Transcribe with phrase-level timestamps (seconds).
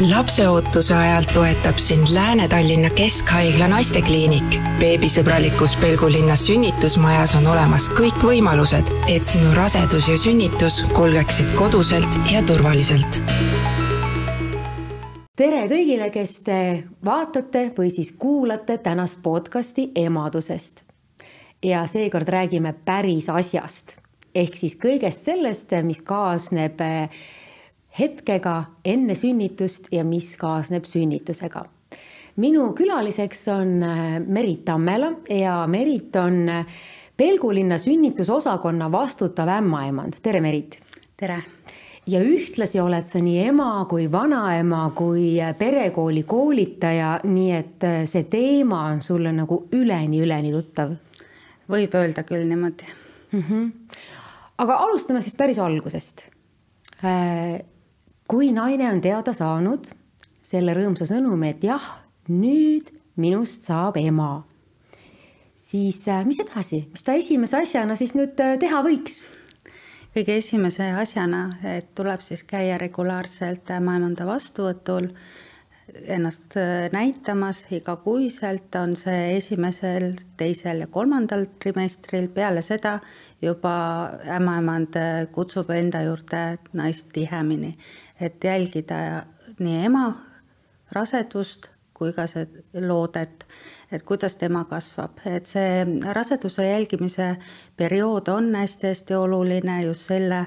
[0.00, 4.58] lapseootuse ajal toetab sind Lääne-Tallinna Keskhaigla naistekliinik.
[4.80, 12.42] beebisõbralikus Pelgulinna sünnitusmajas on olemas kõik võimalused, et sinu rasedus ja sünnitus kulgeksid koduselt ja
[12.42, 13.22] turvaliselt.
[15.36, 20.82] tere kõigile, kes te vaatate või siis kuulate tänast podcasti emadusest.
[21.62, 23.96] ja seekord räägime päris asjast
[24.34, 26.80] ehk siis kõigest sellest, mis kaasneb
[27.98, 31.64] hetkega enne sünnitust ja mis kaasneb sünnitusega.
[32.36, 36.66] minu külaliseks on äh, Merit Tammela ja Merit on äh,
[37.16, 40.20] Pelgulinna sünnitusosakonna vastutav ämmaemand.
[40.22, 40.78] tere, Merit!
[41.16, 41.42] tere!
[42.06, 48.28] ja ühtlasi oled sa nii ema kui vanaema kui äh, perekooli koolitaja, nii et see
[48.30, 50.92] teema on sulle nagu üleni-üleni tuttav.
[51.70, 52.84] võib öelda küll niimoodi
[53.32, 53.40] mm.
[53.40, 53.70] -hmm.
[54.58, 56.28] aga alustame siis päris algusest
[58.28, 59.90] kui naine on teada saanud
[60.46, 61.86] selle rõõmsa sõnumi, et jah,
[62.30, 64.44] nüüd minust saab ema,
[65.56, 69.24] siis äh, mis edasi, mis ta esimese asjana siis nüüd äh, teha võiks?
[70.16, 75.10] kõige esimese asjana, et tuleb siis käia regulaarselt ämmaemanda vastuvõtul,
[76.08, 82.96] ennast äh, näitamas igakuiselt, on see esimesel, teisel ja kolmandal trimestril, peale seda
[83.44, 83.76] juba
[84.38, 84.96] ämmaemand
[85.36, 87.74] kutsub enda juurde naist tihemini
[88.20, 89.26] et jälgida
[89.58, 90.06] nii ema
[90.92, 92.44] rasedust kui ka see
[92.84, 93.46] loodet,
[93.92, 97.30] et kuidas tema kasvab, et see raseduse jälgimise
[97.76, 100.42] periood on hästi-hästi oluline just selle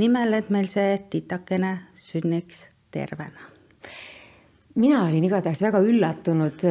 [0.00, 3.48] nimel, et meil see titakene sünniks tervena.
[4.80, 6.66] Mina olin igatahes väga üllatunud,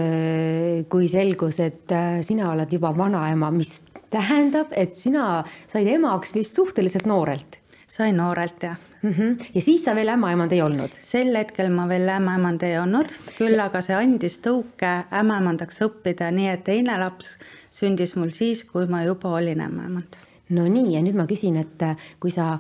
[0.90, 3.82] kui selgus, et sina oled juba vanaema, mis
[4.14, 7.58] tähendab, et sina said emaks vist suhteliselt noorelt.
[7.90, 9.12] sain noorelt jah mm.
[9.12, 9.46] -hmm.
[9.54, 10.94] ja siis sa veel ämmaemand ei olnud?
[10.94, 16.50] sel hetkel ma veel ämmaemand ei olnud, küll aga see andis tõuke ämmaemandaks õppida, nii
[16.54, 17.38] et teine laps
[17.72, 20.22] sündis mul siis, kui ma juba olin ämmaemand.
[20.50, 21.84] no nii, ja nüüd ma küsin, et
[22.20, 22.60] kui sa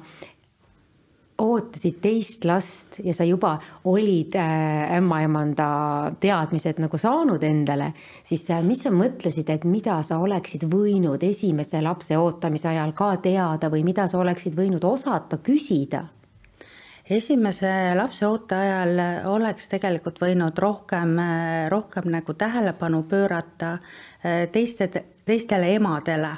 [1.40, 3.54] ootasid teist last ja sa juba
[3.88, 5.68] olid äh, ämmaemanda
[6.20, 11.82] teadmised nagu saanud endale, siis äh, mis sa mõtlesid, et mida sa oleksid võinud esimese
[11.82, 16.06] lapse ootamise ajal ka teada või mida sa oleksid võinud osata küsida?
[17.09, 19.00] Esimese lapse oote ajal
[19.31, 21.16] oleks tegelikult võinud rohkem,
[21.70, 23.78] rohkem nagu tähelepanu pöörata
[24.53, 24.90] teiste,
[25.25, 26.36] teistele emadele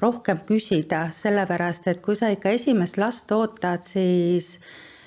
[0.00, 4.58] rohkem küsida, sellepärast et kui sa ikka esimest last ootad, siis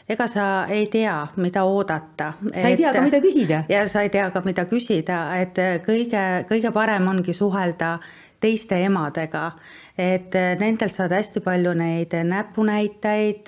[0.09, 2.33] ega sa ei tea, mida oodata.
[2.61, 3.63] sa ei tea ka, mida küsida.
[3.69, 7.97] ja sa ei tea ka, mida küsida, et kõige, kõige parem ongi suhelda
[8.43, 9.51] teiste emadega,
[9.97, 13.47] et nendelt saad hästi palju neid näpunäiteid,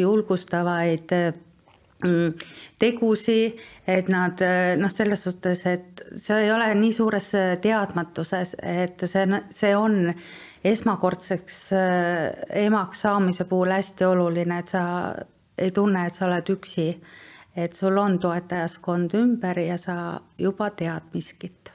[0.00, 2.46] julgustavaid mm,
[2.80, 4.40] tegusi, et nad
[4.80, 7.28] noh, selles suhtes, et sa ei ole nii suures
[7.60, 10.14] teadmatuses, et see, see on
[10.64, 14.82] esmakordseks äh, emaks saamise puhul hästi oluline, et sa
[15.60, 17.00] ei tunne, et sa oled üksi.
[17.56, 21.72] et sul on toetajaskond ümber ja sa juba tead miskit.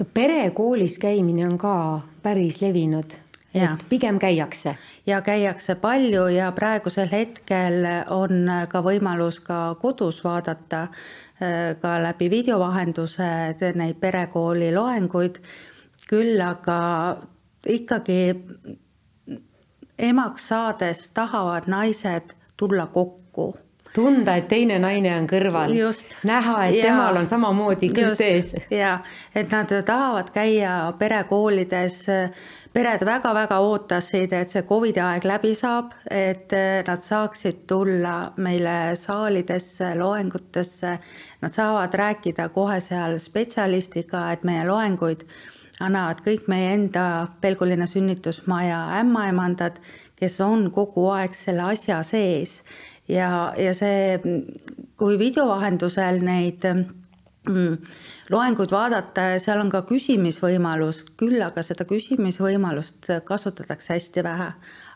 [0.00, 4.76] no perekoolis käimine on ka päris levinud et pigem käiakse.
[5.06, 12.30] ja käiakse palju ja praegusel hetkel on ka võimalus ka kodus vaadata äh, ka läbi
[12.30, 15.38] videovahenduse neid perekooli loenguid.
[16.08, 17.16] küll aga
[17.66, 18.34] ikkagi
[19.98, 23.54] emaks saades tahavad naised tulla kokku.
[23.94, 25.70] Tunda, et teine naine on kõrval,
[26.26, 28.48] näha, et ja, temal on samamoodi kõht ees.
[28.74, 28.96] ja,
[29.38, 32.00] et nad tahavad käia perekoolides,
[32.74, 36.50] pered väga-väga ootasid, et see Covidi aeg läbi saab, et
[36.88, 40.98] nad saaksid tulla meile saalidesse, loengutesse.
[41.46, 45.22] Nad saavad rääkida kohe seal spetsialistiga, et meie loenguid
[45.82, 47.04] annavad kõik meie enda
[47.42, 49.80] Pelgulinna sünnitusmaja ämmaemandad,
[50.18, 52.60] kes on kogu aeg selle asja sees
[53.08, 54.18] ja, ja see,
[54.98, 57.78] kui video vahendusel neid mm,
[58.32, 64.52] loenguid vaadata, seal on ka küsimisvõimalus, küll aga seda küsimisvõimalust kasutatakse hästi vähe.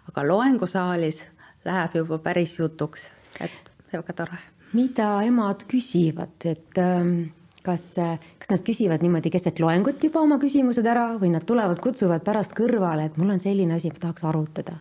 [0.08, 1.26] aga loengusaalis
[1.68, 3.10] läheb juba päris jutuks,
[3.40, 4.38] et väga tore.
[4.72, 7.32] mida emad küsivad, et ähm
[7.68, 7.92] kas,
[8.38, 12.54] kas nad küsivad niimoodi keset loengut juba oma küsimused ära või nad tulevad, kutsuvad pärast
[12.56, 14.78] kõrvale, et mul on selline asi, ma tahaks arutada?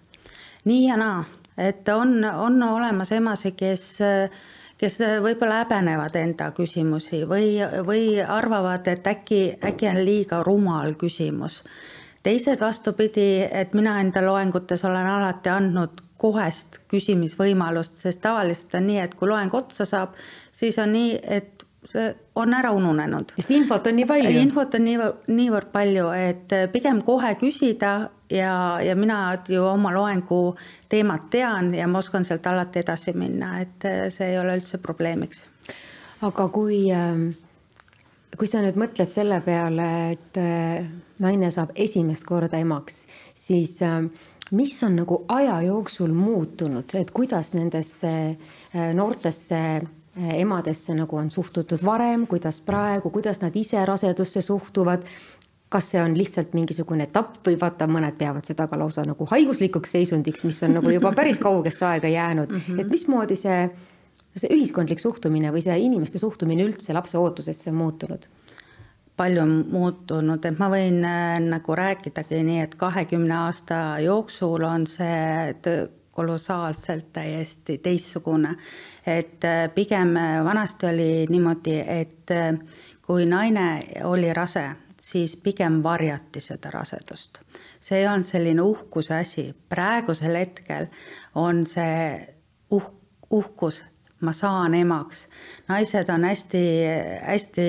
[0.66, 1.24] Nii ja naa,
[1.58, 3.86] et on, on olemas emasid, kes,
[4.78, 11.62] kes võib-olla häbenevad enda küsimusi või, või arvavad, et äkki, äkki on liiga rumal küsimus.
[12.24, 19.00] Teised vastupidi, et mina enda loengutes olen alati andnud kohest küsimisvõimalust, sest tavaliselt on nii,
[19.04, 20.18] et kui loeng otsa saab,
[20.52, 23.32] siis on nii, et see on ära ununenud.
[23.36, 24.32] sest infot on nii palju.
[24.42, 27.94] infot on niivõrd, niivõrd palju, et pigem kohe küsida
[28.30, 28.54] ja,
[28.84, 30.42] ja mina ju oma loengu
[30.90, 35.46] teemat tean ja ma oskan sealt alati edasi minna, et see ei ole üldse probleemiks.
[36.22, 37.30] aga kui, ähm,
[38.38, 40.88] kui sa nüüd mõtled selle peale, et äh,
[41.20, 43.06] naine saab esimest korda emaks,
[43.36, 44.12] siis ähm,
[44.52, 49.88] mis on nagu aja jooksul muutunud, et kuidas nendesse äh, noortesse äh,
[50.18, 55.04] emadesse nagu on suhtutud varem, kuidas praegu, kuidas nad ise rasedusse suhtuvad.
[55.70, 59.92] kas see on lihtsalt mingisugune etapp või vaata, mõned peavad seda ka lausa nagu haiguslikuks
[59.92, 62.80] seisundiks, mis on nagu juba päris kaugesse aega jäänud mm, -hmm.
[62.80, 63.70] et mismoodi see,
[64.36, 68.30] see ühiskondlik suhtumine või see inimeste suhtumine üldse lapse ootusesse on muutunud
[69.18, 74.86] palju on muutunud, et ma võin äh, nagu rääkidagi nii, et kahekümne aasta jooksul on
[74.88, 75.54] see
[76.18, 78.56] kolossaalselt täiesti teistsugune.
[79.06, 82.34] et äh, pigem äh, vanasti oli niimoodi, et
[83.06, 84.66] kui naine oli rase,
[85.02, 87.40] siis pigem varjati seda rasedust.
[87.80, 90.90] see ei olnud selline uhkuse asi, praegusel hetkel
[91.36, 92.02] on see
[92.74, 92.94] uh-,
[93.30, 93.84] uhkus
[94.20, 95.28] ma saan emaks.
[95.68, 97.66] naised on hästi-hästi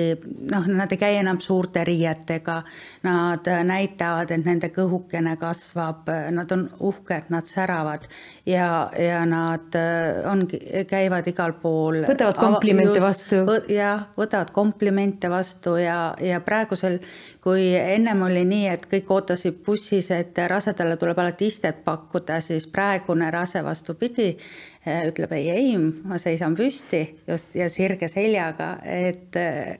[0.51, 2.61] noh, nad ei käi enam suurte riietega,
[3.03, 8.07] nad näitavad, et nende kõhukene kasvab, nad on uhked, nad säravad
[8.49, 9.77] ja, ja nad
[10.31, 12.01] ongi, käivad igal pool.
[12.07, 13.43] võtavad komplimente vastu.
[13.69, 16.97] jah, võtavad komplimente vastu ja, ja praegusel,
[17.43, 22.67] kui ennem oli nii, et kõik ootasid bussis, et rasedale tuleb alati istet pakkuda, siis
[22.67, 24.33] praegune rase vastupidi
[25.07, 29.77] ütleb ei, ei, ma seisan püsti just ja sirge seljaga, et äh,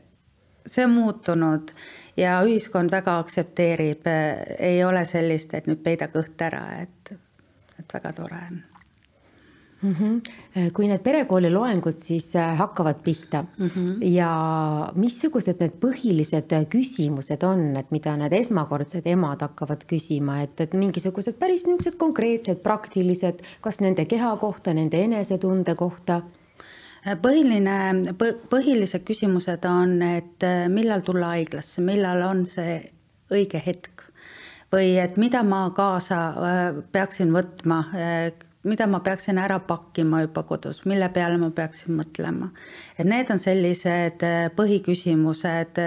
[0.65, 1.73] see on muutunud
[2.19, 7.15] ja ühiskond väga aktsepteerib, äh, ei ole sellist, et nüüd peida kõht ära, et,
[7.79, 8.68] et väga tore on
[9.81, 9.93] mm.
[9.93, 10.71] -hmm.
[10.73, 14.05] kui need perekooli loengud siis äh, hakkavad pihta mm -hmm.
[14.05, 20.61] ja missugused need põhilised äh, küsimused on, et mida need esmakordsed emad hakkavad küsima, et,
[20.61, 26.21] et mingisugused päris niisugused konkreetsed, praktilised, kas nende keha kohta, nende enesetunde kohta?
[27.21, 28.13] põhiline,
[28.49, 32.91] põhilised küsimused on, et millal tulla haiglasse, millal on see
[33.31, 34.03] õige hetk
[34.73, 36.17] või et mida ma kaasa
[36.91, 37.85] peaksin võtma
[38.69, 42.49] mida ma peaksin ära pakkima juba kodus, mille peale ma peaksin mõtlema.
[42.97, 45.81] et need on sellised äh, põhiküsimused,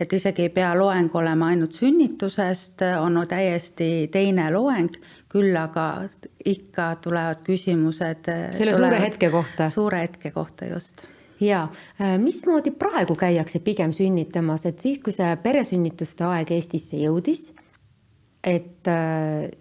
[0.00, 4.96] et isegi ei pea loeng olema ainult sünnitusest, on täiesti teine loeng,
[5.32, 6.08] küll aga
[6.44, 8.28] ikka tulevad küsimused.
[8.28, 9.70] Äh, selle tulevad, suure hetke kohta.
[9.70, 11.06] suure hetke kohta, just
[11.42, 11.66] ja
[12.00, 17.50] äh, mismoodi praegu käiakse pigem sünnitamas, et siis, kui see peresünnituste aeg Eestisse jõudis,
[18.42, 18.88] et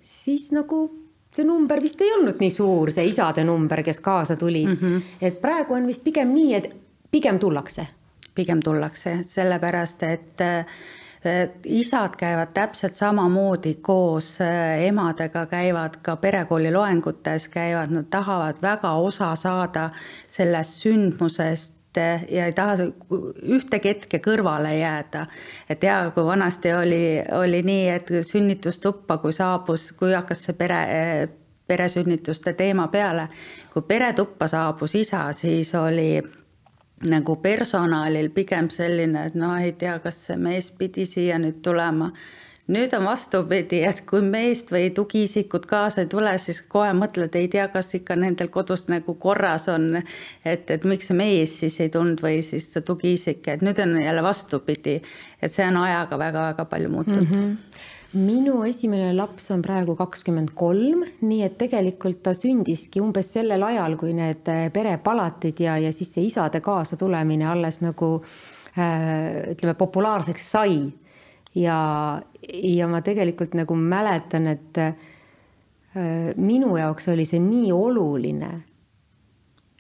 [0.01, 0.87] siis nagu
[1.31, 4.79] see number vist ei olnud nii suur, see isade number, kes kaasa tulid mm.
[4.81, 5.01] -hmm.
[5.21, 6.73] et praegu on vist pigem nii, et
[7.11, 7.87] pigem tullakse.
[8.35, 10.39] pigem tullakse, sellepärast et
[11.65, 14.37] isad käivad täpselt samamoodi koos
[14.87, 19.89] emadega, käivad ka perekooli loengutes, käivad, nad tahavad väga osa saada
[20.27, 21.80] sellest sündmusest,
[22.29, 22.75] ja ei taha
[23.43, 25.25] ühtegi hetke kõrvale jääda.
[25.69, 31.29] et ja kui vanasti oli, oli nii, et sünnitustuppa, kui saabus, kui hakkas see pere,
[31.67, 33.27] peresünnituste teema peale,
[33.73, 36.21] kui peretuppa saabus isa, siis oli
[37.09, 42.11] nagu personalil pigem selline, et no ei tea, kas see mees pidi siia nüüd tulema
[42.67, 47.47] nüüd on vastupidi, et kui meest või tugiisikut kaasa ei tule, siis kohe mõtled, ei
[47.51, 50.01] tea, kas ikka nendel kodus nagu korras on.
[50.45, 54.23] et, et miks see mees siis ei tulnud või siis tugiisik, et nüüd on jälle
[54.23, 55.01] vastupidi,
[55.41, 57.41] et see on ajaga väga-väga palju muutunud mm.
[57.41, 63.63] -hmm minu esimene laps on praegu kakskümmend kolm, nii et tegelikult ta sündiski umbes sellel
[63.63, 68.17] ajal, kui need perepalatid ja, ja siis see isade kaasatulemine alles nagu
[68.75, 70.75] äh, ütleme, populaarseks sai
[71.55, 72.21] ja,
[72.63, 74.93] ja ma tegelikult nagu mäletan, et äh,
[76.37, 78.51] minu jaoks oli see nii oluline,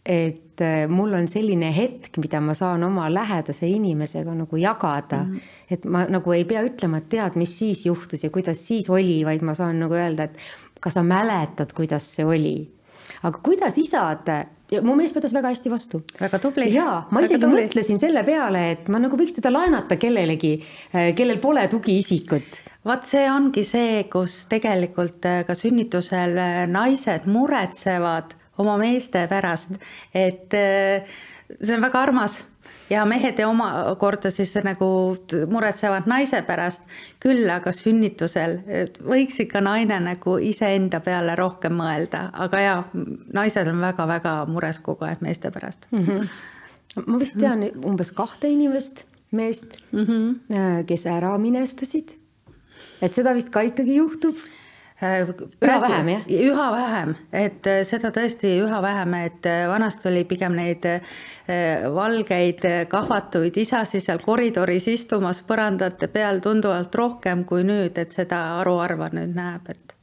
[0.05, 5.35] et äh, mul on selline hetk, mida ma saan oma lähedase inimesega nagu jagada mm.
[5.35, 5.41] -hmm.
[5.69, 9.21] et ma nagu ei pea ütlema, et tead, mis siis juhtus ja kuidas siis oli,
[9.25, 10.37] vaid ma saan nagu öelda, et
[10.79, 12.69] kas sa mäletad, kuidas see oli.
[13.23, 14.27] aga kuidas isad
[14.71, 16.01] ja mu mees võttis väga hästi vastu.
[16.19, 16.67] väga tubli.
[16.73, 17.65] ja ma isegi tubli.
[17.65, 20.53] mõtlesin selle peale, et ma nagu võiks teda laenata kellelegi,
[20.93, 22.61] eh, kellel pole tugiisikut.
[22.87, 29.77] vot see ongi see, kus tegelikult eh, ka sünnitusel eh, naised muretsevad oma meeste pärast,
[30.13, 32.41] et see on väga armas
[32.91, 34.87] ja mehed omakorda siis nagu
[35.51, 36.83] muretsevad naise pärast.
[37.23, 38.57] küll aga sünnitusel
[39.07, 42.75] võiks ikka naine nagu iseenda peale rohkem mõelda, aga ja
[43.33, 46.05] naised on väga-väga mures kogu aeg meeste pärast mm.
[46.05, 47.05] -hmm.
[47.05, 50.85] ma vist tean umbes kahte inimest, meest mm, -hmm.
[50.85, 52.17] kes ära minestasid.
[53.01, 54.35] et seda vist ka ikkagi juhtub
[55.01, 56.25] üha vähem, jah?
[56.29, 60.85] üha vähem, et äh, seda tõesti üha vähem, et äh, vanasti oli pigem neid
[61.95, 69.09] valgeid kahvatuid isasi seal koridoris istumas põrandate peal tunduvalt rohkem kui nüüd, et seda haruharva
[69.15, 69.95] nüüd näeb, et.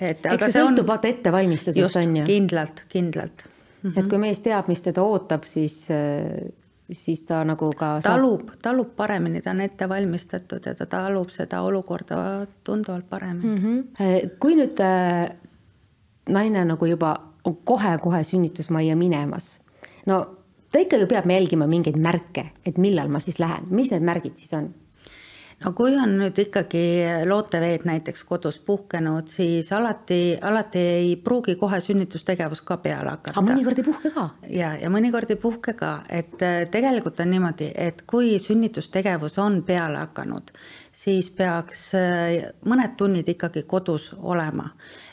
[0.00, 2.28] et eks see sõltub vaata ettevalmistusest on ju.
[2.28, 3.90] kindlalt, kindlalt mm.
[3.90, 3.98] -hmm.
[3.98, 5.86] et kui mees teab, mis teda ootab, siis
[6.92, 8.14] siis ta nagu ka saab...
[8.14, 13.62] talub, talub paremini, ta on ette valmistatud ja ta talub seda olukorda tunduvalt paremini mm.
[13.64, 14.30] -hmm.
[14.40, 15.30] kui nüüd äh,
[16.28, 19.60] naine nagu juba on kohe-kohe sünnitusmajja minemas,
[20.06, 20.36] no
[20.72, 24.36] ta ikka ju peab jälgima mingeid märke, et millal ma siis lähen, mis need märgid
[24.36, 24.74] siis on?
[25.64, 26.82] No kui on nüüd ikkagi
[27.28, 33.36] looteveed näiteks kodus puhkenud, siis alati, alati ei pruugi kohe sünnitustegevus ka peale hakata.
[33.36, 34.26] aga mõnikord ei puhke ka?
[34.48, 39.60] ja, ja mõnikord ei puhke ka, et äh, tegelikult on niimoodi, et kui sünnitustegevus on
[39.66, 40.52] peale hakanud,
[40.92, 44.70] siis peaks äh, mõned tunnid ikkagi kodus olema,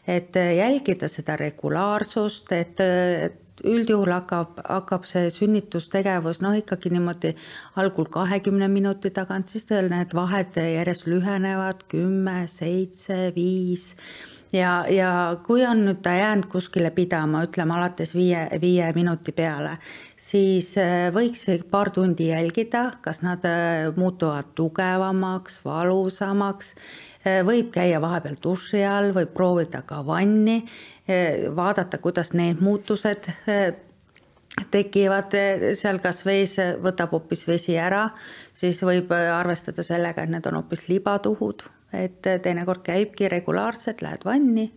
[0.07, 7.33] et äh, jälgida seda regulaarsust, et, et üldjuhul hakkab, hakkab see sünnitustegevus noh, ikkagi niimoodi
[7.79, 13.93] algul kahekümne minuti tagant, siis teil need vahed järjest lühenevad, kümme, seitse, viis.
[14.55, 15.09] Ja, ja
[15.43, 19.73] kui on nüüd ta jäänud kuskile pidama, ütleme alates viie, viie minuti peale,
[20.15, 26.73] siis äh, võiks paar tundi jälgida, kas nad äh, muutuvad tugevamaks, valusamaks.
[27.27, 30.96] Eh, võib käia vahepeal duši all, võib proovida ka vanni, eh,
[31.55, 33.75] vaadata, kuidas need muutused eh,
[34.71, 35.35] tekivad
[35.77, 38.09] seal, kas vees võtab hoopis vesi ära,
[38.57, 44.71] siis võib arvestada sellega, et need on hoopis libatuhud, et teinekord käibki regulaarselt, lähed vanni.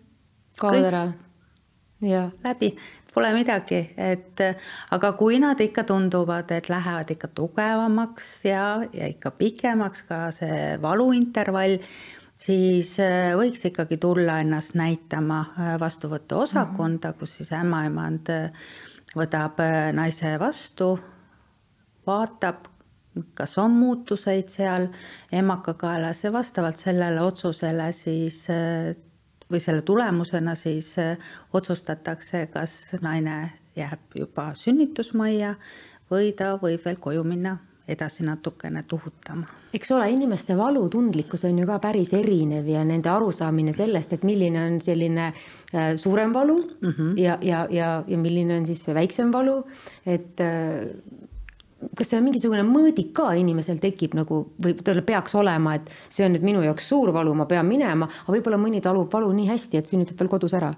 [0.61, 1.05] kaod ära?
[2.01, 2.71] läbi,
[3.15, 4.41] pole midagi, et
[4.91, 10.79] aga kui nad ikka tunduvad, et lähevad ikka tugevamaks ja, ja ikka pikemaks ka see
[10.83, 11.77] valuintervall,
[12.41, 18.67] siis äh, võiks ikkagi tulla ennast näitama äh, vastuvõtuosakonda, kus siis ämmaemand äh,
[19.17, 19.59] võtab
[19.97, 20.93] naise vastu,
[22.07, 22.69] vaatab,
[23.35, 24.87] kas on muutuseid seal
[25.35, 28.45] emakakaelas ja vastavalt sellele otsusele siis
[29.51, 30.93] või selle tulemusena siis
[31.53, 33.41] otsustatakse, kas naine
[33.75, 35.57] jääb juba sünnitusmajja
[36.11, 37.57] või ta võib veel koju minna
[37.89, 39.47] edasi natukene tuhutama.
[39.75, 44.65] eks ole, inimeste valutundlikkus on ju ka päris erinev ja nende arusaamine sellest, et milline
[44.67, 47.19] on selline äh, suurem valu mm -hmm.
[47.19, 49.63] ja, ja, ja, ja milline on siis see väiksem valu,
[50.07, 50.87] et äh,
[51.97, 56.33] kas seal mingisugune mõõdik ka inimesel tekib nagu või tal peaks olema, et see on
[56.33, 59.77] nüüd minu jaoks suur valu, ma pean minema, aga võib-olla mõni talub valu nii hästi,
[59.77, 60.75] et sünnitab veel kodus ära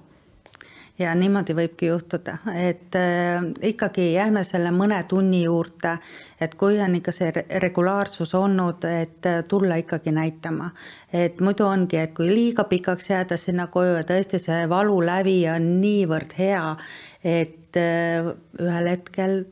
[1.03, 5.97] ja niimoodi võibki juhtuda, et äh, ikkagi jääme selle mõne tunni juurde,
[6.41, 7.33] et kui on ikka see
[7.63, 10.71] regulaarsus olnud, et äh, tulla ikkagi näitama.
[11.13, 15.67] et muidu ongi, et kui liiga pikaks jääda sinna koju ja tõesti see valulävi on
[15.81, 16.77] niivõrd hea,
[17.25, 19.43] et äh, ühel hetkel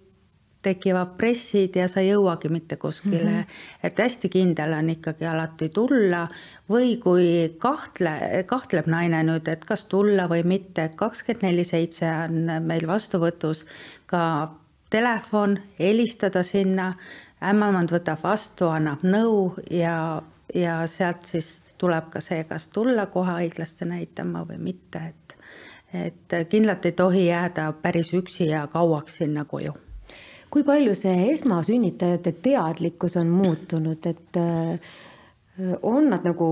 [0.62, 3.38] tekivad pressid ja sa ei jõuagi mitte kuskile mm.
[3.38, 3.85] -hmm.
[3.85, 6.26] et hästi kindel on ikkagi alati tulla
[6.71, 12.62] või kui kahtle, kahtleb naine nüüd, et kas tulla või mitte, kakskümmend neli seitse on
[12.67, 13.67] meil vastuvõtus
[14.07, 14.50] ka
[14.90, 16.95] telefon, helistada sinna,
[17.43, 20.23] ämmemand võtab vastu, annab nõu ja,
[20.55, 25.17] ja sealt siis tuleb ka see, kas tulla kohe haiglasse näitama või mitte, et
[25.90, 29.73] et kindlalt ei tohi jääda päris üksi ja kauaks sinna koju
[30.50, 34.97] kui palju see esmasünnitajate teadlikkus on muutunud, et äh,
[35.83, 36.50] on nad nagu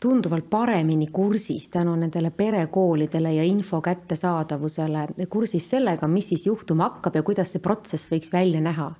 [0.00, 7.16] tunduvalt paremini kursis tänu nendele perekoolidele ja info kättesaadavusele, kursis sellega, mis siis juhtuma hakkab
[7.16, 8.92] ja kuidas see protsess võiks välja näha?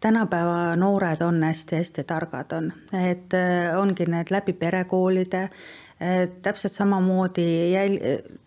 [0.00, 5.42] tänapäeva noored on hästi-hästi targad on, et äh, ongi need läbi perekoolide
[6.42, 7.98] täpselt samamoodi jäl-,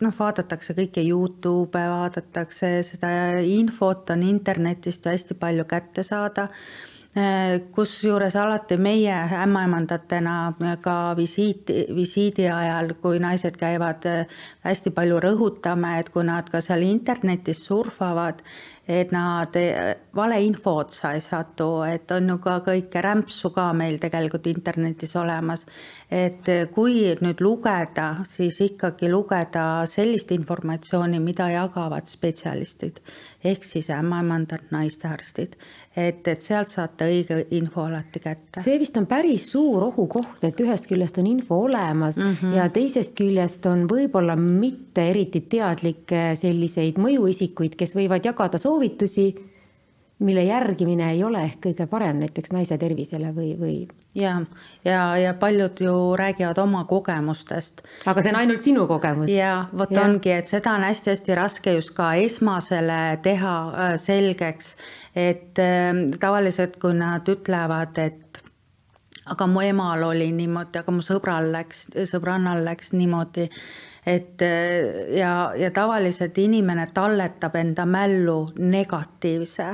[0.01, 3.11] noh, vaadatakse kõike Youtube'e, vaadatakse seda
[3.45, 6.47] infot on internetist ju hästi palju kätte saada
[7.71, 14.07] kusjuures alati meie ämmaemandatena ka visiiti, visiidi ajal, kui naised käivad,
[14.65, 18.41] hästi palju rõhutame, et kui nad ka seal internetis surfavad,
[18.89, 23.99] et nad eh, valeinfo otsa ei satu, et on ju ka kõike rämpsu ka meil
[24.01, 25.65] tegelikult internetis olemas.
[26.11, 32.99] et kui nüüd lugeda, siis ikkagi lugeda sellist informatsiooni, mida jagavad spetsialistid
[33.43, 35.55] ehk siis ämmaemandad, naistearstid,
[35.95, 38.63] et, et sealt saate õige info alati kätte.
[38.65, 42.55] see vist on päris suur ohukoht, et ühest küljest on info olemas mm -hmm.
[42.57, 49.33] ja teisest küljest on võib-olla mitte eriti teadlikke selliseid mõjuisikuid, kes võivad jagada soovitusi
[50.23, 53.75] mille järgimine ei ole ehk kõige parem näiteks naise tervisele või, või.
[54.15, 54.37] ja,
[54.85, 57.83] ja, ja paljud ju räägivad oma kogemustest.
[58.05, 59.31] aga see on ainult sinu kogemus.
[59.33, 60.05] ja vot ja.
[60.07, 64.75] ongi, et seda on hästi-hästi raske just ka esmasele teha äh, selgeks,
[65.15, 68.43] et äh, tavaliselt, kui nad ütlevad, et
[69.25, 73.49] aga mu emal oli niimoodi, aga mu sõbral läks, sõbrannal läks niimoodi
[74.05, 79.69] et äh, ja, ja tavaliselt inimene talletab enda mällu negatiivse,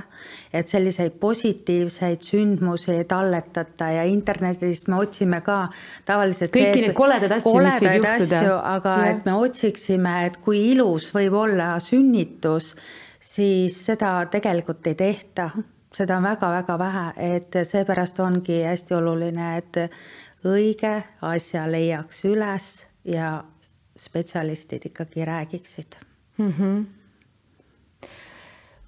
[0.53, 5.63] et selliseid positiivseid sündmusi ei talletata ja internetist me otsime ka
[6.05, 6.53] tavaliselt.
[6.53, 8.45] kõiki neid koledaid asju, mis võib juhtuda.
[8.75, 9.09] aga ja.
[9.15, 12.75] et me otsiksime, et kui ilus võib olla sünnitus,
[13.19, 15.49] siis seda tegelikult ei tehta
[15.93, 17.05] seda on väga-väga vähe,
[17.35, 19.79] et seepärast ongi hästi oluline, et
[20.45, 22.67] õige asja leiaks üles
[23.09, 23.39] ja
[23.99, 25.97] spetsialistid ikkagi räägiksid
[26.37, 26.53] mm.
[26.53, 26.85] -hmm.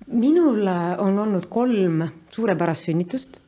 [0.08, 3.42] minul on olnud kolm suurepärast sünnitust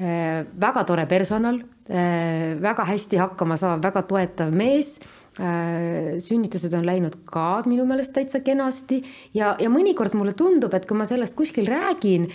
[0.00, 0.46] äh,.
[0.60, 1.60] väga tore personal
[1.90, 4.98] äh,, väga hästi hakkama saav, väga toetav mees
[5.40, 6.18] äh,.
[6.18, 10.96] sünnitused on läinud ka minu meelest täitsa kenasti ja, ja mõnikord mulle tundub, et kui
[10.96, 12.30] ma sellest kuskil räägin,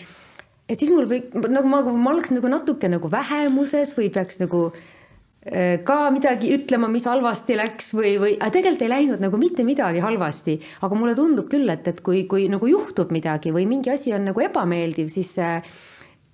[0.70, 4.68] et siis mul või nagu ma, ma oleks nagu natuke nagu vähemuses või peaks nagu
[4.70, 5.01] äh, Äh,
[5.42, 10.04] ka midagi ütlema, mis halvasti läks või, või, aga tegelikult ei läinud nagu mitte midagi
[10.04, 10.60] halvasti.
[10.86, 14.30] aga mulle tundub küll, et, et kui, kui nagu juhtub midagi või mingi asi on
[14.30, 15.56] nagu ebameeldiv, siis see,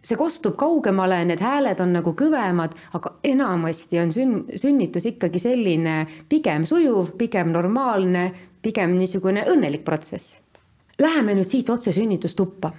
[0.03, 6.01] see kostub kaugemale, need hääled on nagu kõvemad, aga enamasti on sünn, sünnitus ikkagi selline
[6.27, 8.27] pigem sujuv, pigem normaalne,
[8.61, 10.41] pigem niisugune õnnelik protsess.
[10.99, 12.73] Läheme nüüd siit otse sünnitustuppa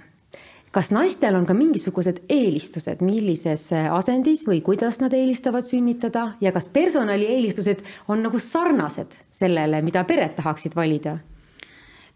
[0.71, 6.33] kas naistel on ka mingisugused eelistused, millises asendis või kuidas nad eelistavad sünnitada?
[6.41, 11.17] Ja kas personali eelistused on nagu sarnased sellele, mida pered tahaksid valida?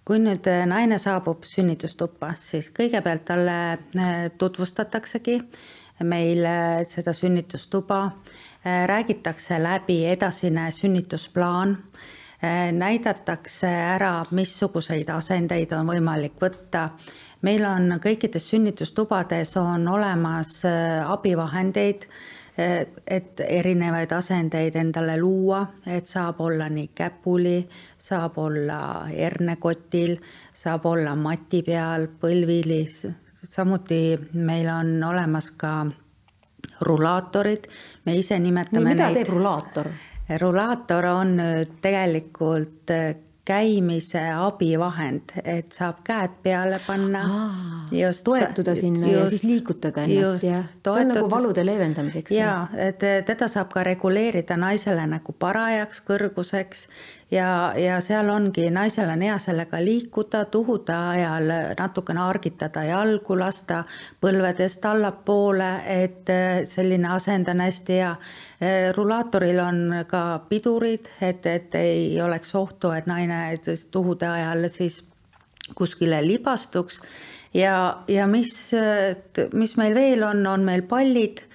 [0.03, 5.37] kui nüüd äh, naine saabub sünnitustuppa, siis kõigepealt talle äh, tutvustataksegi
[6.03, 6.43] meil
[6.89, 11.77] seda sünnitustuba, äh, räägitakse läbi edasine sünnitusplaan.
[12.75, 16.89] Näidatakse ära, missuguseid asendeid on võimalik võtta
[17.43, 22.07] meil on kõikides sünnitustubades on olemas äh, abivahendeid,
[22.59, 27.57] äh, et erinevaid asendeid endale luua, et saab olla nii käpuli,
[27.97, 28.79] saab olla
[29.09, 30.17] hernekotil,
[30.53, 33.03] saab olla mati peal, põlvilis,
[33.43, 35.75] samuti meil on olemas ka
[36.87, 37.67] rulaatorid,
[38.05, 39.19] me ise nimetame nii, mida neid.
[39.19, 39.91] teeb rulaator?
[40.39, 41.35] rulaator on
[41.83, 47.23] tegelikult äh, käimise abivahend, et saab käed peale panna.
[48.23, 52.31] toetuda sinna just, ja siis liigutada ennast ja see on nagu valude leevendamiseks.
[52.31, 56.87] ja et teda saab ka reguleerida naisele nagu parajaks kõrguseks
[57.33, 63.83] ja, ja seal ongi, naisel on hea sellega liikuda, tuhude ajal natukene argitada jalgu, lasta
[64.21, 68.11] põlvedest allapoole, et äh, selline asend on hästi hea.
[68.61, 73.41] Äh, rulaatoril on ka pidurid, et, et ei oleks ohtu, et naine
[73.91, 75.03] tuhude ajal siis
[75.75, 76.99] kuskile libastuks
[77.55, 78.71] ja, ja mis,
[79.53, 81.45] mis meil veel on, on meil pallid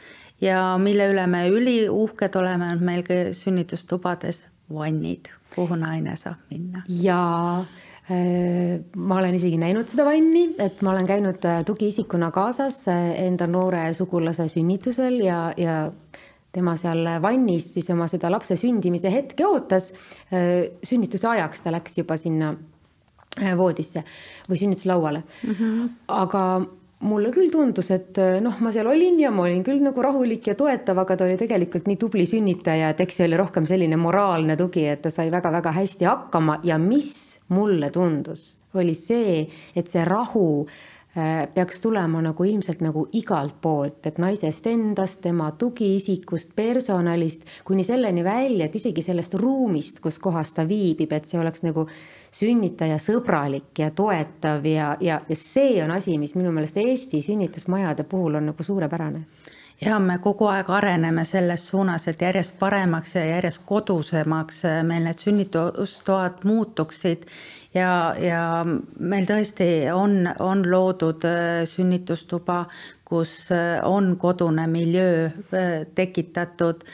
[0.40, 3.04] ja mille üle me üliuhked oleme, on meil
[3.36, 6.84] sünnitustubades vannid kuhu naine saab minna.
[7.02, 7.20] ja
[7.58, 13.10] äh, ma olen isegi näinud seda vanni, et ma olen käinud äh, tugiisikuna kaasas äh,
[13.26, 15.80] enda noore sugulase sünnitusel ja, ja
[16.54, 19.92] tema seal vannis siis oma seda lapse sündimise hetke ootas.
[20.82, 22.54] sünnituse ajaks ta läks juba sinna
[23.56, 24.00] voodisse
[24.48, 25.52] või sünnituslauale mm.
[25.52, 25.90] -hmm.
[26.08, 26.44] aga
[27.00, 30.50] mulle küll tundus, et eh, noh, ma seal olin ja ma olin küll nagu rahulik
[30.50, 33.98] ja toetav, aga ta oli tegelikult nii tubli sünnitaja, et eks see oli rohkem selline
[34.00, 36.58] moraalne tugi, et ta sai väga-väga hästi hakkama.
[36.66, 39.44] Ja mis mulle tundus, oli see,
[39.76, 40.66] et see rahu
[41.54, 48.24] peaks tulema nagu ilmselt nagu igalt poolt, et naisest endast, tema tugiisikust, personalist, kuni selleni
[48.24, 51.88] välja, et isegi sellest ruumist, kus kohas ta viibib, et see oleks nagu
[52.38, 58.04] sünnitaja sõbralik ja toetav ja, ja, ja see on asi, mis minu meelest Eesti sünnitusmajade
[58.04, 59.24] puhul on nagu suurepärane
[59.80, 65.22] ja me kogu aeg areneme selles suunas, et järjest paremaks ja järjest kodusemaks meil need
[65.22, 67.28] sünnitustoad muutuksid.
[67.74, 68.64] Ja, ja
[68.98, 72.64] meil tõesti on, on loodud äh, sünnitustuba,
[73.04, 76.84] kus äh, on kodune miljöö äh, tekitatud.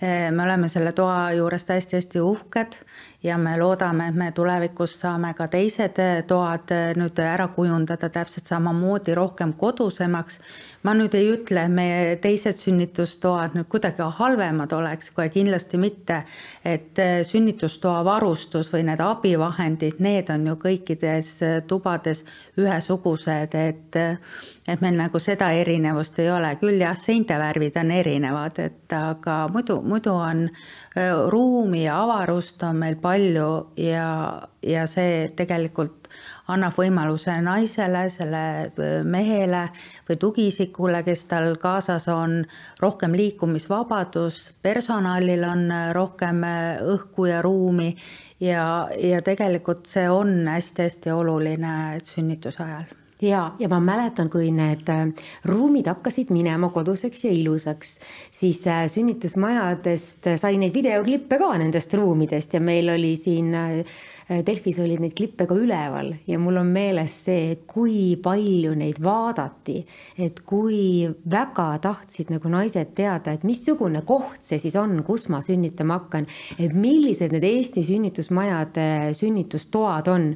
[0.00, 2.78] Me oleme selle toa juures hästi-hästi uhked
[3.22, 9.14] ja me loodame, et me tulevikus saame ka teised toad nüüd ära kujundada täpselt samamoodi
[9.14, 10.40] rohkem kodusemaks.
[10.82, 16.22] ma nüüd ei ütle, et meie teised sünnitustoad nüüd kuidagi halvemad oleks, kohe kindlasti mitte.
[16.64, 16.96] et
[17.28, 21.36] sünnitustoa varustus või need abivahendid, need on ju kõikides
[21.68, 22.24] tubades
[22.56, 24.00] ühesugused, et
[24.70, 29.42] et meil nagu seda erinevust ei ole, küll jah, seinte värvid on erinevad, et aga
[29.52, 30.46] muidu, muidu on
[31.30, 34.06] ruumi ja avarust on meil palju ja,
[34.62, 36.10] ja see tegelikult
[36.50, 39.64] annab võimaluse naisele, selle mehele
[40.08, 42.40] või tugiisikule, kes tal kaasas on,
[42.82, 46.42] rohkem liikumisvabadus, personalil on rohkem
[46.96, 47.92] õhku ja ruumi
[48.42, 48.64] ja,
[48.98, 51.74] ja tegelikult see on hästi-hästi oluline
[52.06, 55.02] sünnituse ajal ja, ja ma mäletan, kui need äh,
[55.48, 57.98] ruumid hakkasid minema koduseks ja ilusaks,
[58.32, 64.00] siis äh, sünnitusmajadest sai neid videoklippe ka nendest ruumidest ja meil oli siin äh,
[64.46, 66.12] Delfis olid neid klippe ka üleval.
[66.30, 69.80] Ja mul on meeles see, kui palju neid vaadati,
[70.22, 71.02] et kui
[71.34, 76.30] väga tahtsid nagu naised teada, et missugune koht see siis on, kus ma sünnitama hakkan,
[76.62, 80.32] et millised need Eesti sünnitusmajade sünnitustoad on.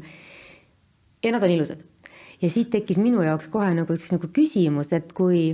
[1.22, 1.93] ja nad on ilusad
[2.42, 5.46] ja siit tekkis minu jaoks kohe nagu üks nagu küsimus, et kui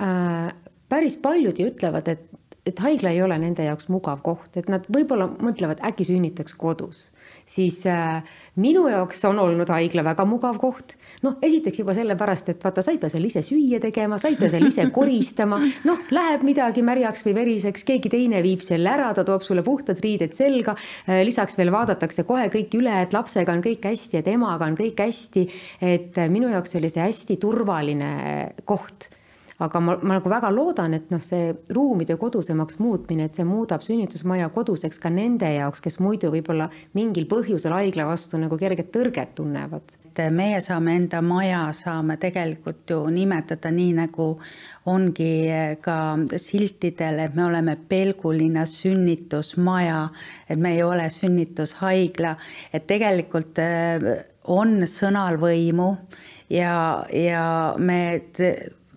[0.00, 0.48] äh,
[0.88, 2.26] päris paljud ju ütlevad, et,
[2.66, 7.10] et haigla ei ole nende jaoks mugav koht, et nad võib-olla mõtlevad, äkki sünnitaks kodus,
[7.48, 8.22] siis äh,
[8.56, 12.94] minu jaoks on olnud haigla väga mugav koht noh, esiteks juba sellepärast, et vaata, sa
[12.94, 16.84] ei pea seal ise süüa tegema, sa ei pea seal ise koristama, noh, läheb midagi
[16.86, 20.76] märjaks või veriseks, keegi teine viib selle ära, ta toob sulle puhtad riided selga.
[21.06, 24.78] Äh, lisaks veel vaadatakse kohe kõik üle, et lapsega on kõik hästi, et emaga on
[24.78, 25.46] kõik hästi.
[25.80, 28.10] et äh, minu jaoks oli see hästi turvaline
[28.64, 29.10] koht
[29.58, 33.84] aga ma, ma nagu väga loodan, et noh, see ruumide kodusemaks muutmine, et see muudab
[33.84, 39.32] sünnitusmaja koduseks ka nende jaoks, kes muidu võib-olla mingil põhjusel haigla vastu nagu kerget tõrget
[39.38, 39.96] tunnevad.
[40.16, 44.28] et meie saame enda maja, saame tegelikult ju nimetada nii, nagu
[44.92, 45.32] ongi
[45.80, 45.96] ka
[46.40, 50.08] siltidel, et me oleme Pelgulinna sünnitusmaja,
[50.48, 52.36] et me ei ole sünnitushaigla,
[52.72, 54.08] et tegelikult eh,
[54.52, 55.94] on sõnal võimu
[56.48, 58.00] ja, ja me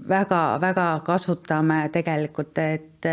[0.07, 3.05] väga-väga kasutame tegelikult, et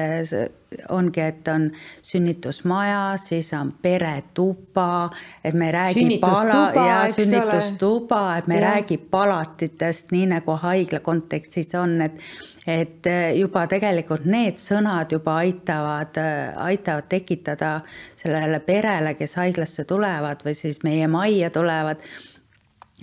[0.89, 1.71] ongi, et on
[2.03, 5.11] sünnitusmaja, siis on peretuba,
[5.45, 11.01] et me ei räägi pala ja sünnitustuba, et me ei räägi palatitest, nii nagu haigla
[11.01, 12.21] kontekstis on, et
[12.67, 13.07] et
[13.39, 16.19] juba tegelikult need sõnad juba aitavad,
[16.59, 17.81] aitavad tekitada
[18.19, 22.03] sellele perele, kes haiglasse tulevad või siis meie majja tulevad,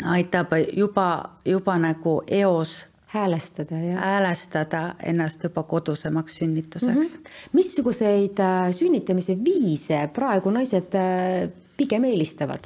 [0.04, 2.82] aitab juba, juba nagu eos
[3.13, 3.97] häälestada ja.
[3.99, 7.23] häälestada ennast juba kodusemaks sünnituseks mm.
[7.23, 7.30] -hmm.
[7.54, 12.65] missuguseid äh, sünnitamise viise praegu naised äh, pigem eelistavad?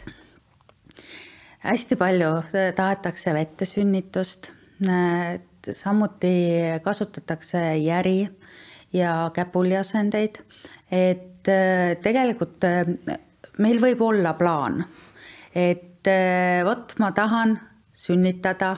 [1.59, 4.51] hästi palju äh, tahetakse vette sünnitust.
[5.71, 6.27] samuti
[6.83, 8.29] kasutatakse järi
[8.93, 10.37] ja käpuljasendeid,
[10.91, 11.43] et
[12.03, 12.63] tegelikult
[13.57, 14.85] meil võib olla plaan,
[15.55, 16.07] et
[16.63, 17.59] vot ma tahan
[17.93, 18.75] sünnitada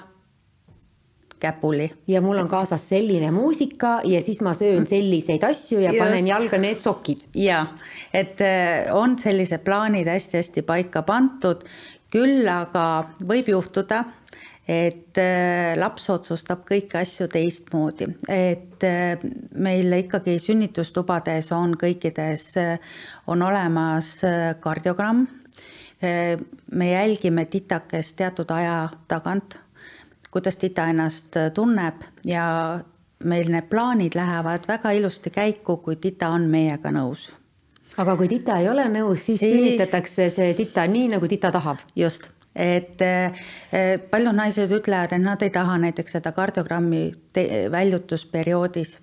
[1.39, 1.91] käpuli.
[2.07, 6.03] ja mul on kaasas selline muusika ja siis ma söön selliseid asju ja Just.
[6.03, 7.27] panen jalga need sokid.
[7.35, 7.65] ja,
[8.13, 11.63] et äh, on sellised plaanid hästi-hästi paika pandud,
[12.11, 12.85] küll aga
[13.23, 14.03] võib juhtuda,
[14.67, 19.23] et äh, laps otsustab kõiki asju teistmoodi, et äh,
[19.55, 22.51] meil ikkagi sünnitustubades on kõikides,
[23.27, 24.19] on olemas
[24.59, 25.27] kardiogramm.
[26.71, 29.57] me jälgime titakest teatud aja tagant
[30.31, 32.79] kuidas tita ennast äh, tunneb ja
[33.23, 37.29] meil need plaanid lähevad väga ilusti käiku, kui tita on meiega nõus.
[37.97, 39.53] aga kui tita ei ole nõus, siis, siis...
[39.53, 41.81] sünnitatakse see tita nii, nagu tita tahab.
[41.95, 43.41] just, et äh,
[44.11, 47.03] paljud naised ütlevad, et nad ei taha näiteks seda kardiogrammi
[47.71, 48.97] väljutusperioodis,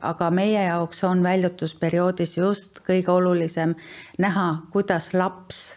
[0.00, 3.74] aga meie jaoks on väljutusperioodis just kõige olulisem
[4.18, 5.75] näha, kuidas laps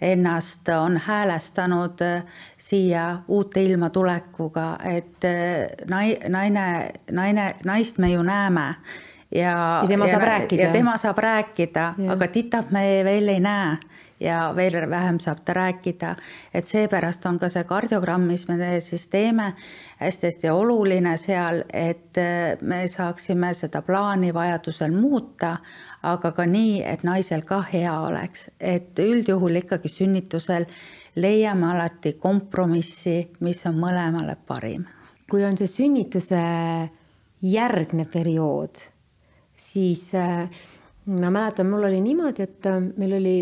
[0.00, 2.24] ennast on häälestanud äh,
[2.56, 8.74] siia uute ilma tulekuga, et äh, nai-, naine, naine, naist me ju näeme
[9.30, 10.62] ja, ja tema ja, saab rääkida.
[10.62, 13.76] ja tema saab rääkida, aga titab me veel ei näe
[14.20, 16.16] ja veel vähem saab ta rääkida.
[16.54, 19.52] et seepärast on ka see kardiogramm, mis me siis teeme,
[20.00, 22.18] hästi-hästi oluline seal, et
[22.60, 25.56] me saaksime seda plaani vajadusel muuta,
[26.02, 30.68] aga ka nii, et naisel ka hea oleks, et üldjuhul ikkagi sünnitusel
[31.18, 34.86] leiame alati kompromissi, mis on mõlemale parim.
[35.28, 36.38] kui on see sünnituse
[37.42, 38.80] järgne periood,
[39.56, 40.48] siis äh,
[41.06, 43.34] ma mäletan, mul oli niimoodi, et äh, meil oli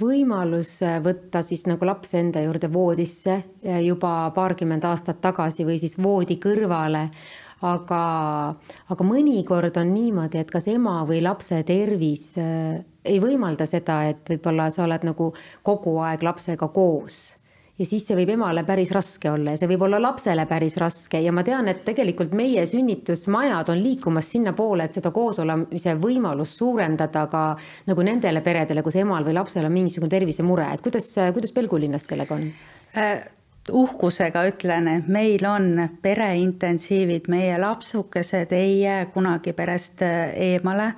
[0.00, 3.36] võimalus äh, võtta siis nagu laps enda juurde voodisse
[3.82, 7.08] juba paarkümmend aastat tagasi või siis voodi kõrvale.
[7.62, 8.02] Aga,
[8.90, 14.70] aga mõnikord on niimoodi, et kas ema või lapse tervis ei võimalda seda, et võib-olla
[14.72, 15.30] sa oled nagu
[15.62, 17.36] kogu aeg lapsega koos.
[17.74, 21.18] Ja siis see võib emale päris raske olla ja see võib olla lapsele päris raske.
[21.18, 27.24] Ja ma tean, et tegelikult meie sünnitusmajad on liikumas sinnapoole, et seda koosolemise võimalust suurendada
[27.32, 27.42] ka
[27.90, 32.38] nagu nendele peredele, kus emal või lapsel on mingisugune tervisemure, et kuidas, kuidas Pelgulinnas sellega
[32.38, 32.46] on?
[32.94, 33.24] Äh,?
[33.72, 35.70] Uhkusega ütlen, et meil on
[36.02, 40.94] pereintensiivid, meie lapsukesed ei jää kunagi perest äh, eemale.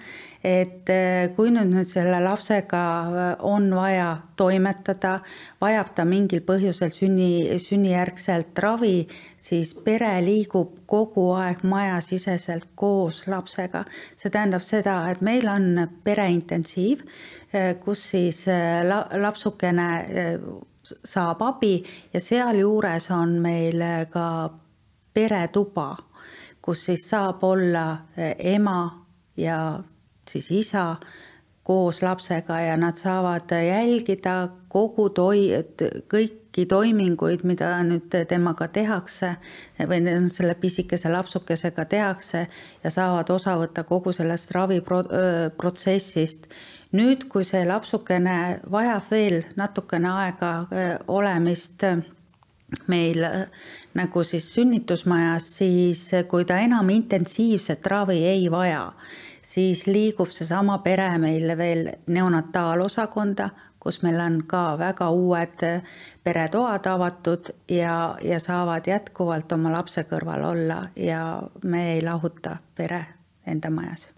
[0.47, 5.21] et äh, kui nüüd nüüd selle lapsega äh, on vaja toimetada,
[5.61, 13.85] vajab ta mingil põhjusel sünni, sünnijärgselt ravi, siis pere liigub kogu aeg majasiseselt koos lapsega.
[14.17, 17.03] see tähendab seda, et meil on pereintensiiv,
[17.83, 18.47] kus siis
[19.23, 19.91] lapsukene
[21.05, 21.75] saab abi
[22.13, 24.51] ja sealjuures on meil ka
[25.15, 25.97] peretuba,
[26.63, 29.81] kus siis saab olla eh, ema ja
[30.29, 30.97] siis isa
[31.67, 35.65] koos lapsega ja nad saavad jälgida kogu toi-,
[36.13, 39.33] kõiki toiminguid, mida nüüd temaga tehakse
[39.91, 39.99] või
[40.31, 42.47] selle pisikese lapsukesega tehakse
[42.85, 46.47] ja saavad osa võtta kogu sellest raviprotsessist
[46.93, 50.53] nüüd, kui see lapsukene vajab veel natukene aega
[51.09, 51.85] olemist
[52.87, 53.23] meil
[53.95, 58.91] nagu siis sünnitusmajas, siis kui ta enam intensiivset ravi ei vaja,
[59.43, 65.63] siis liigub seesama pere meil veel neonataalosakonda, kus meil on ka väga uued
[66.25, 71.23] peretoad avatud ja, ja saavad jätkuvalt oma lapse kõrval olla ja
[71.63, 73.05] me ei lahuta pere
[73.47, 74.16] enda majas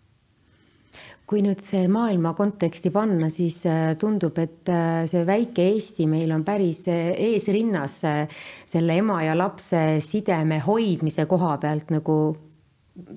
[1.28, 6.32] kui nüüd see maailma konteksti panna, siis äh, tundub, et äh, see väike Eesti meil
[6.32, 12.16] on päris äh, eesrinnas selle ema ja lapse sideme hoidmise koha pealt nagu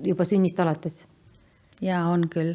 [0.04, 1.02] juba sünnist alates.
[1.80, 2.52] ja on küll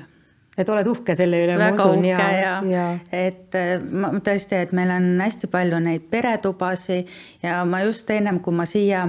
[0.57, 2.05] et oled uhke selle üle, ma usun.
[2.05, 3.57] ja, ja, ja., et
[3.91, 7.09] ma tõesti, et meil on hästi palju neid peretubasid
[7.43, 9.07] ja ma just ennem, kui ma siia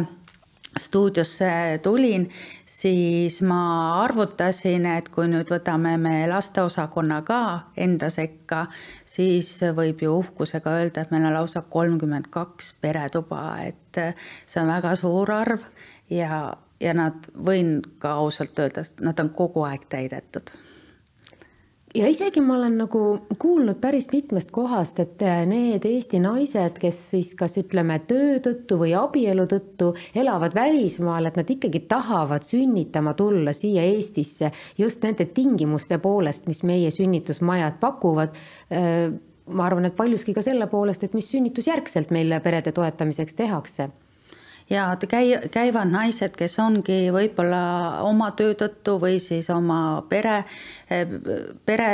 [0.78, 2.28] stuudiosse tulin,
[2.66, 3.60] siis ma
[4.04, 7.40] arvutasin, et kui nüüd võtame me lasteosakonna ka
[7.76, 8.66] enda sekka,
[9.06, 14.02] siis võib ju uhkusega öelda, et meil on lausa kolmkümmend kaks peretuba, et
[14.46, 15.66] see on väga suur arv
[16.10, 16.46] ja,
[16.80, 20.54] ja nad, võin ka ausalt öelda, nad on kogu aeg täidetud
[21.98, 23.02] ja isegi ma olen nagu
[23.38, 28.78] kuulnud päris mitmest kohast, et äh, need Eesti naised, kes siis kas ütleme töö tõttu
[28.80, 35.28] või abielu tõttu elavad välismaal, et nad ikkagi tahavad sünnitama tulla siia Eestisse just nende
[35.34, 38.36] tingimuste poolest, mis meie sünnitusmajad pakuvad.
[38.70, 39.08] Äh,
[39.48, 43.88] ma arvan, et paljuski ka selle poolest, et mis sünnitusjärgselt meil perede toetamiseks tehakse
[44.70, 50.42] ja käi-, käivad naised, kes ongi võib-olla oma töö tõttu või siis oma pere,
[51.66, 51.90] pere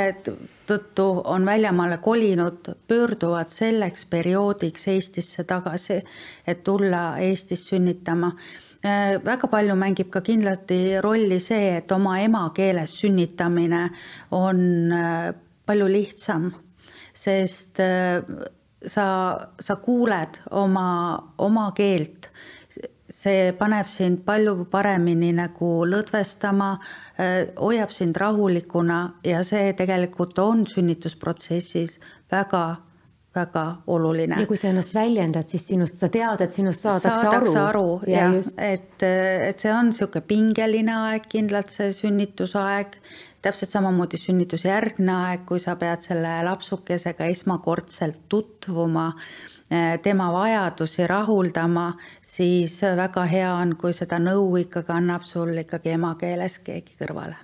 [0.68, 6.00] tõttu on väljamaale kolinud, pöörduvad selleks perioodiks Eestisse tagasi,
[6.46, 8.32] et tulla Eestis sünnitama.
[9.24, 13.86] Väga palju mängib ka kindlasti rolli see, et oma emakeeles sünnitamine
[14.36, 14.92] on
[15.64, 16.50] palju lihtsam,
[17.16, 17.80] sest
[18.86, 19.06] sa,
[19.60, 20.88] sa kuuled oma,
[21.38, 22.28] oma keelt
[23.24, 26.70] see paneb sind palju paremini nagu lõdvestama,
[27.18, 31.98] äh, hoiab sind rahulikuna ja see tegelikult on sünnitusprotsessis
[32.32, 32.66] väga
[33.34, 34.36] väga oluline.
[34.40, 37.64] ja kui sa ennast väljendad, siis sinust, sa tead, et sinust saadakse, saadakse aru.
[37.68, 42.94] aru ja jah, et, et see on niisugune pingeline aeg, kindlalt see sünnitusaeg,
[43.44, 49.10] täpselt samamoodi sünnitusjärgne aeg, kui sa pead selle lapsukesega esmakordselt tutvuma
[50.02, 51.86] tema vajadusi rahuldama,
[52.20, 57.40] siis väga hea on, kui seda nõu ikkagi annab sul ikkagi emakeeles keegi kõrvale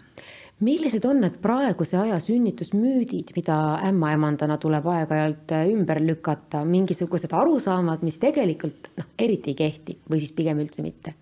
[0.61, 3.57] millised on need praeguse aja sünnitusmüüdid, mida
[3.89, 10.21] ämmaemandana tuleb aeg-ajalt eh, ümber lükata, mingisugused arusaamad, mis tegelikult noh, eriti ei kehti või
[10.23, 11.17] siis pigem üldse mitte?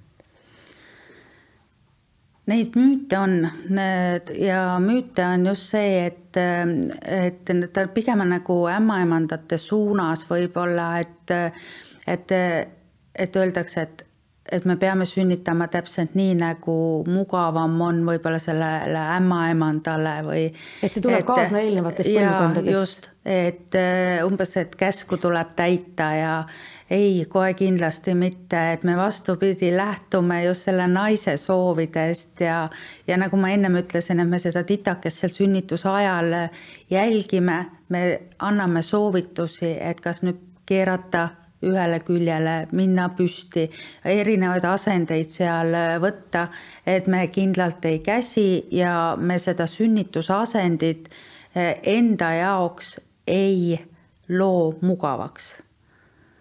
[2.48, 3.42] Neid müüte on
[4.40, 6.36] ja müüte on just see, et,
[7.04, 11.34] et ta pigem on nagu ämmaemandate suunas võib-olla, et,
[12.08, 12.36] et,
[13.26, 14.07] et öeldakse, et
[14.52, 16.74] et me peame sünnitama täpselt nii, nagu
[17.08, 20.42] mugavam on võib-olla sellele ämmaemandale või.
[20.82, 22.74] et see tuleb et, kaasna eelnevatest põlvkondadest.
[22.74, 26.34] just, et äh, umbes, et käsku tuleb täita ja
[26.90, 32.62] ei, kohe kindlasti mitte, et me vastupidi lähtume just selle naise soovidest ja,
[33.06, 36.32] ja nagu ma ennem ütlesin, et me seda titakest seal sünnituse ajal
[36.90, 38.06] jälgime, me
[38.38, 41.28] anname soovitusi, et kas nüüd keerata
[41.66, 43.68] ühele küljele, minna püsti,
[44.04, 46.48] erinevaid asendeid seal võtta,
[46.86, 51.08] et me kindlalt ei käsi ja me seda sünnitusasendit
[51.54, 53.78] eh, enda jaoks ei
[54.28, 55.56] loo mugavaks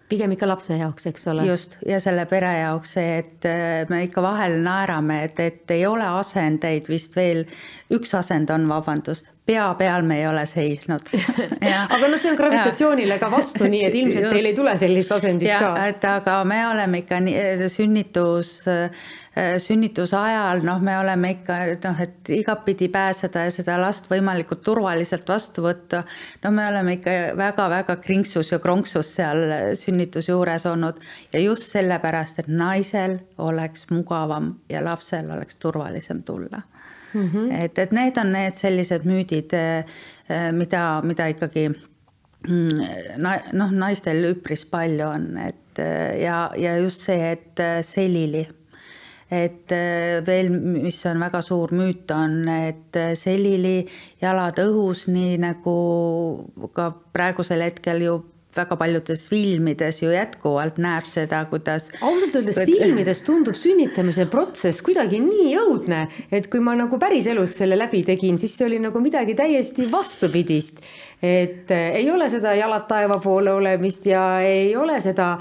[0.08, 1.44] pigem ikka lapse jaoks, eks ole.
[1.44, 5.84] just, ja selle pere jaoks see, et eh, me ikka vahel naerame, et, et ei
[5.86, 7.44] ole asendeid vist veel,
[7.92, 11.08] üks asend on, vabandust pea peal me ei ole seisnud
[11.94, 14.36] aga noh, see on gravitatsioonile ka vastu, nii et ilmselt Just.
[14.36, 15.86] teil ei tule sellist asendit ja, ka.
[15.88, 19.08] et aga me oleme ikka nii, eh, sünnitus, eh,
[19.62, 25.28] sünnituse ajal, noh, me oleme ikka noh, et igatpidi pääseda ja seda last võimalikult turvaliselt
[25.28, 26.02] vastu võtta.
[26.44, 29.44] no me oleme ikka väga-väga krinksus ja kronksus seal
[29.80, 31.00] sünnituse juures olnud
[31.32, 36.60] ja just sellepärast, et naisel oleks mugavam ja lapsel oleks turvalisem tulla
[37.14, 37.30] mm.
[37.30, 37.64] -hmm.
[37.64, 41.68] et, et need on need sellised müüdid, eh, mida, mida ikkagi
[42.48, 43.18] mm,
[43.52, 48.48] noh, naistel üpris palju on, et eh, ja, ja just see, et eh, selili
[49.30, 49.68] et
[50.24, 53.86] veel, mis on väga suur müüt, on, et selili
[54.22, 55.74] jalad õhus, nii nagu
[56.72, 58.14] ka praegusel hetkel ju
[58.58, 61.88] väga paljudes filmides ju jätkuvalt näeb seda, kuidas.
[62.00, 62.72] ausalt öeldes Võt...
[62.72, 68.38] filmides tundub sünnitamise protsess kuidagi nii õudne, et kui ma nagu päriselus selle läbi tegin,
[68.40, 70.82] siis see oli nagu midagi täiesti vastupidist.
[71.22, 75.36] et äh, ei ole seda jalad taeva poole olemist ja ei ole seda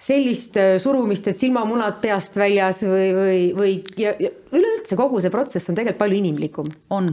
[0.00, 5.32] sellist äh, surumist, et silmamunad peast väljas või, või, või ja, ja üleüldse kogu see
[5.32, 6.70] protsess on tegelikult palju inimlikum.
[6.90, 7.12] on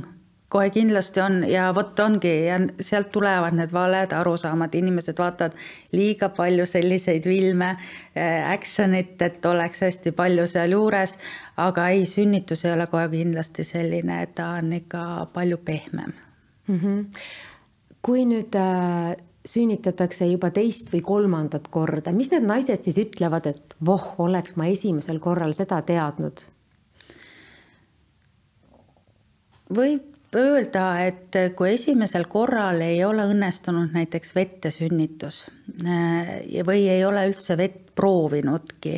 [0.49, 5.57] kohe kindlasti on ja vot ongi ja sealt tulevad need valed arusaamad, inimesed vaatavad
[5.91, 7.73] liiga palju selliseid filme,
[8.15, 11.17] äh, action'it, et oleks hästi palju sealjuures,
[11.57, 16.13] aga ei, sünnitus ei ole kohe kindlasti selline, et ta on ikka palju pehmem
[16.67, 16.79] mm.
[16.79, 17.05] -hmm.
[18.01, 23.75] kui nüüd äh, sünnitatakse juba teist või kolmandat korda, mis need naised siis ütlevad, et
[23.85, 26.45] voh, oleks ma esimesel korral seda teadnud?
[29.75, 35.45] võib öelda, et kui esimesel korral ei ole õnnestunud näiteks vette sünnitus
[35.85, 36.31] äh,
[36.67, 38.97] või ei ole üldse vett proovinudki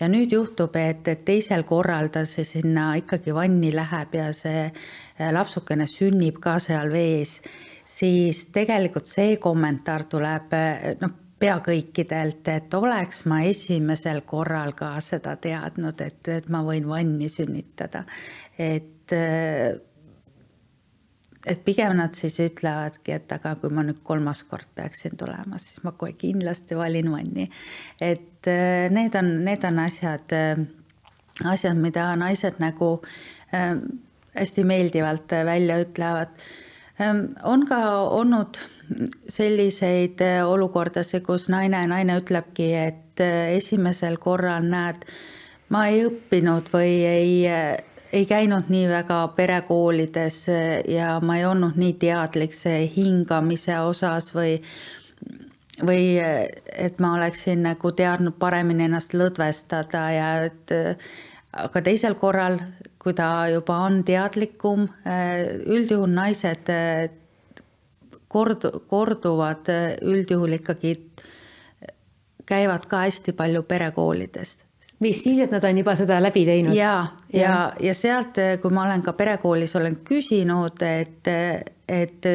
[0.00, 4.68] ja nüüd juhtub, et, et teisel korral ta see sinna ikkagi vanni läheb ja see
[4.68, 7.40] äh, lapsukene sünnib ka seal vees,
[7.84, 14.96] siis tegelikult see kommentaar tuleb äh, noh, pea kõikidelt, et oleks ma esimesel korral ka
[15.02, 18.02] seda teadnud, et, et ma võin vanni sünnitada.
[18.58, 19.14] et
[21.48, 25.82] et pigem nad siis ütlevadki, et aga kui ma nüüd kolmas kord peaksin tulema, siis
[25.84, 27.48] ma kohe kindlasti valin vanni.
[28.00, 30.60] et äh, need on, need on asjad, äh,
[31.48, 32.98] asjad, mida naised nagu
[33.54, 33.76] äh,
[34.34, 36.34] hästi meeldivalt välja ütlevad.
[37.00, 37.78] Ähm, on ka
[38.10, 38.58] olnud
[39.28, 43.20] selliseid olukordasid, kus naine, naine ütlebki, et
[43.54, 45.04] esimesel korral näed,
[45.74, 47.32] ma ei õppinud või ei
[48.12, 50.46] ei käinud nii väga perekoolides
[50.88, 54.58] ja ma ei olnud nii teadlik see hingamise osas või
[55.86, 60.72] või et ma oleksin nagu teadnud paremini ennast lõdvestada ja et
[61.52, 62.58] aga teisel korral,
[62.98, 64.88] kui ta juba on teadlikum,
[65.66, 66.72] üldjuhul naised
[68.28, 69.70] kord-, korduvad
[70.02, 70.96] üldjuhul ikkagi,
[72.48, 74.67] käivad ka hästi palju perekoolidest
[75.04, 76.74] mis siis, et nad on juba seda läbi teinud.
[76.76, 76.94] ja,
[77.32, 77.58] ja, ja,
[77.88, 81.30] ja sealt, kui ma olen ka perekoolis olen küsinud, et,
[81.88, 82.28] et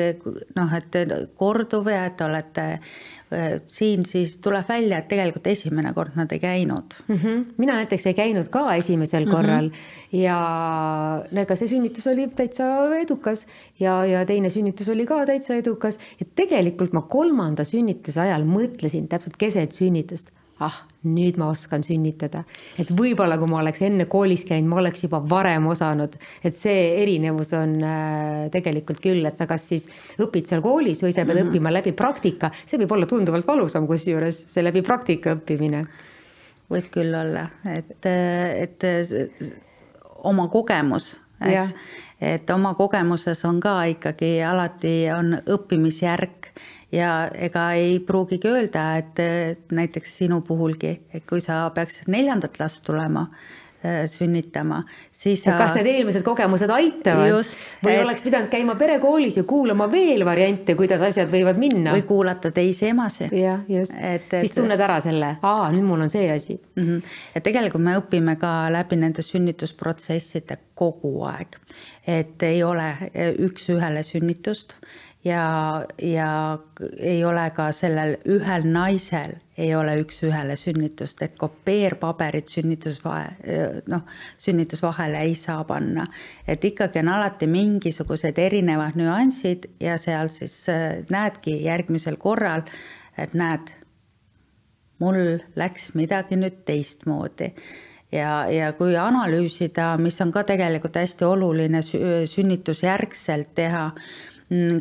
[0.55, 0.97] noh, et
[1.39, 2.67] korduv ja et olete
[3.67, 7.15] siin, siis tuleb välja, et tegelikult esimene kord nad ei käinud mm.
[7.15, 7.45] -hmm.
[7.57, 10.17] mina näiteks ei käinud ka esimesel korral mm -hmm.
[10.21, 12.67] ja ega see sünnitus oli täitsa
[12.99, 13.45] edukas
[13.79, 19.07] ja, ja teine sünnitus oli ka täitsa edukas ja tegelikult ma kolmanda sünnituse ajal mõtlesin
[19.07, 20.29] täpselt keset sünnitust
[20.63, 22.43] ah, nüüd ma oskan sünnitada.
[22.79, 26.85] et võib-olla, kui ma oleks enne koolis käinud, ma oleks juba varem osanud, et see
[27.01, 29.89] erinevus on äh, tegelikult küll, et sa kas siis
[30.21, 31.51] õpid seal koolis või sa pead mm -hmm.
[31.51, 35.85] õppima läbi praktika, see võib olla tunduvalt valusam, kusjuures see läbi praktika õppimine.
[36.71, 38.83] võib küll olla, et, et
[40.23, 41.73] oma kogemus, eks.
[42.21, 46.53] et oma kogemuses on ka ikkagi alati on õppimisjärk
[46.93, 52.85] ja ega ei pruugigi öelda, et näiteks sinu puhulgi, et kui sa peaks neljandat last
[52.85, 53.27] tulema
[54.07, 54.81] sünnitama,
[55.11, 55.57] siis sa...
[55.59, 58.03] kas need eelmised kogemused aitavad Just, või et...
[58.05, 61.95] oleks pidanud käima perekoolis ja kuulama veel variante, kuidas asjad võivad minna?
[61.95, 63.33] või kuulata teisi emasid.
[63.37, 63.95] jah, just,
[64.39, 66.83] siis tunned ära selle, aa, nüüd mul on see asi mm.
[66.83, 67.15] -hmm.
[67.35, 71.59] et tegelikult me õpime ka läbi nende sünnitusprotsesside kogu aeg,
[72.07, 72.91] et ei ole
[73.47, 74.77] üks-ühele sünnitust
[75.23, 76.59] ja, ja
[76.99, 83.59] ei ole ka sellel ühel naisel ei ole üks-ühele sünnitust, et kopeerpaberit sünnitusvahe,
[83.91, 84.01] noh,
[84.37, 86.07] sünnitusvahele ei saa panna.
[86.47, 90.65] et ikkagi on alati mingisugused erinevad nüansid ja seal siis
[91.09, 92.65] näedki järgmisel korral,
[93.17, 93.69] et näed,
[94.99, 97.53] mul läks midagi nüüd teistmoodi
[98.13, 101.81] ja, ja kui analüüsida, mis on ka tegelikult hästi oluline
[102.29, 103.89] sünnitusjärgselt teha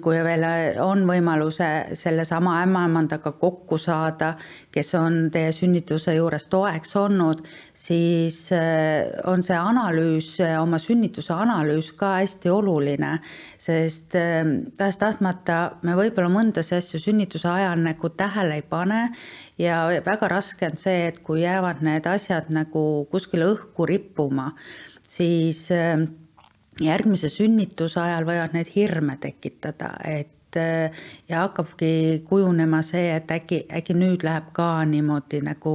[0.02, 1.58] kui veel äh, on võimalus
[1.98, 4.32] sellesama ämmaemandaga kokku saada,
[4.72, 7.42] kes on teie sünnituse juures toeks olnud,
[7.74, 13.16] siis äh, on see analüüs, oma sünnituse analüüs ka hästi oluline,
[13.60, 14.40] sest äh,
[14.78, 19.04] tahes-tahtmata me võib-olla mõndas asju sünnituse ajal nagu tähele ei pane
[19.60, 24.52] ja väga raske on see, et kui jäävad need asjad nagu kuskile õhku rippuma,
[25.08, 25.68] siis
[26.80, 33.62] järgmise sünnituse ajal võivad need hirme tekitada, et äh, ja hakkabki kujunema see, et äkki,
[33.72, 35.74] äkki nüüd läheb ka niimoodi, nagu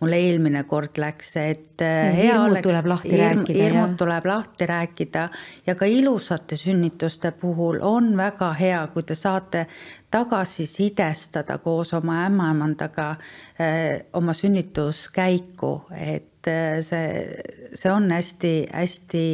[0.00, 3.58] mul eelmine kord läks, et hea hirmud oleks, tuleb lahti hirm, rääkida.
[3.64, 5.28] hirmud tuleb lahti rääkida
[5.66, 9.66] ja ka ilusate sünnituste puhul on väga hea, kui te saate
[10.10, 16.24] tagasisidestada koos oma ämmaemandaga äh, oma sünnituskäiku, et
[16.80, 17.42] see,
[17.76, 19.24] see on hästi-hästi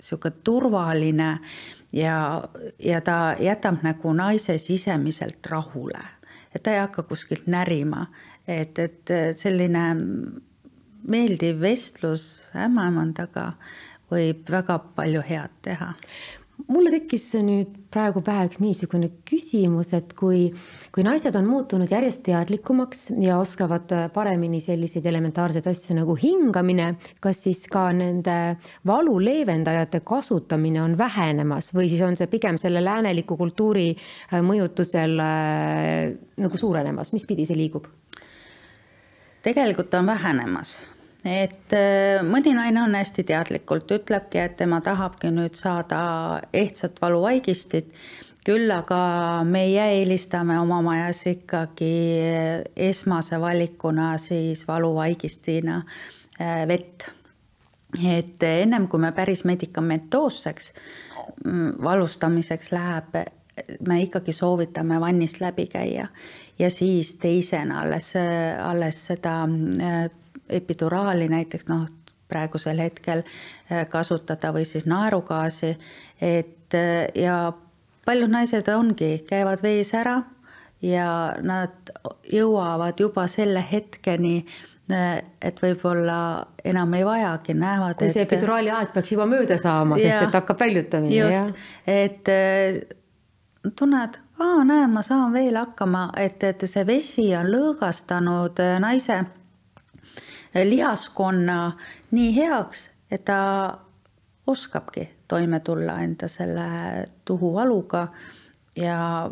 [0.00, 1.38] sihuke turvaline
[1.92, 2.42] ja,
[2.78, 6.02] ja ta jätab nagu naise sisemiselt rahule.
[6.54, 8.06] et ta ei hakka kuskilt närima,
[8.48, 9.84] et, et selline
[11.08, 13.52] meeldiv vestlus ämmaemandaga
[14.10, 15.94] võib väga palju head teha
[16.68, 20.48] mulle tekkis nüüd praegu pähe üks niisugune küsimus, et kui,
[20.94, 26.92] kui naised on muutunud järjest teadlikumaks ja oskavad paremini selliseid elementaarseid asju nagu hingamine,
[27.22, 28.36] kas siis ka nende
[28.86, 35.18] valu leevendajate kasutamine on vähenemas või siis on see pigem selle lääneliku kultuuri äh, mõjutusel
[35.24, 37.90] äh, nagu suurenemas, mis pidi see liigub?
[39.40, 40.74] tegelikult on vähenemas
[41.24, 47.92] et äh, mõni naine on hästi teadlikult, ütlebki, et tema tahabki nüüd saada ehtsat valuvaigistit,
[48.46, 49.00] küll aga
[49.44, 51.92] meie eelistame oma majas ikkagi
[52.88, 55.82] esmase valikuna siis valuvaigistina
[56.40, 57.10] äh, vett.
[58.06, 60.72] et ennem kui me päris medikamentoosseks
[61.44, 63.16] mm, valustamiseks läheb,
[63.88, 66.06] me ikkagi soovitame vannist läbi käia
[66.58, 68.12] ja siis teisena alles,
[68.64, 70.10] alles seda äh,
[70.50, 71.86] epiduraali näiteks noh,
[72.30, 75.74] praegusel hetkel äh, kasutada või siis naerugaasi,
[76.22, 77.52] et äh, ja
[78.06, 80.20] paljud naised ongi, käivad vees ära
[80.82, 81.08] ja
[81.44, 81.92] nad
[82.32, 84.36] jõuavad juba selle hetkeni,
[84.92, 85.10] äh,
[85.42, 86.20] et võib-olla
[86.64, 87.98] enam ei vajagi, näevad.
[88.00, 91.20] kui see epiduraali aeg peaks juba mööda saama, sest et hakkab väljutamine.
[91.20, 91.54] just,
[91.86, 92.32] et
[93.76, 99.20] tunned, aa, näe, ma saan veel hakkama, et, et see vesi on lõõgastanud naise
[100.54, 101.72] lihaskonna
[102.10, 103.78] nii heaks, et ta
[104.46, 106.66] oskabki toime tulla enda selle
[107.24, 108.08] tuhuvaluga
[108.76, 109.30] ja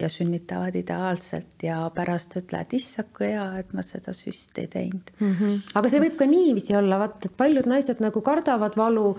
[0.00, 5.10] ja sünnitavad ideaalselt ja pärast ütlevad, issand, kui hea, et ma seda süsti ei teinud
[5.18, 5.32] mm.
[5.32, 5.56] -hmm.
[5.76, 9.10] aga see võib ka niiviisi olla, vaata, et paljud naised nagu kardavad valu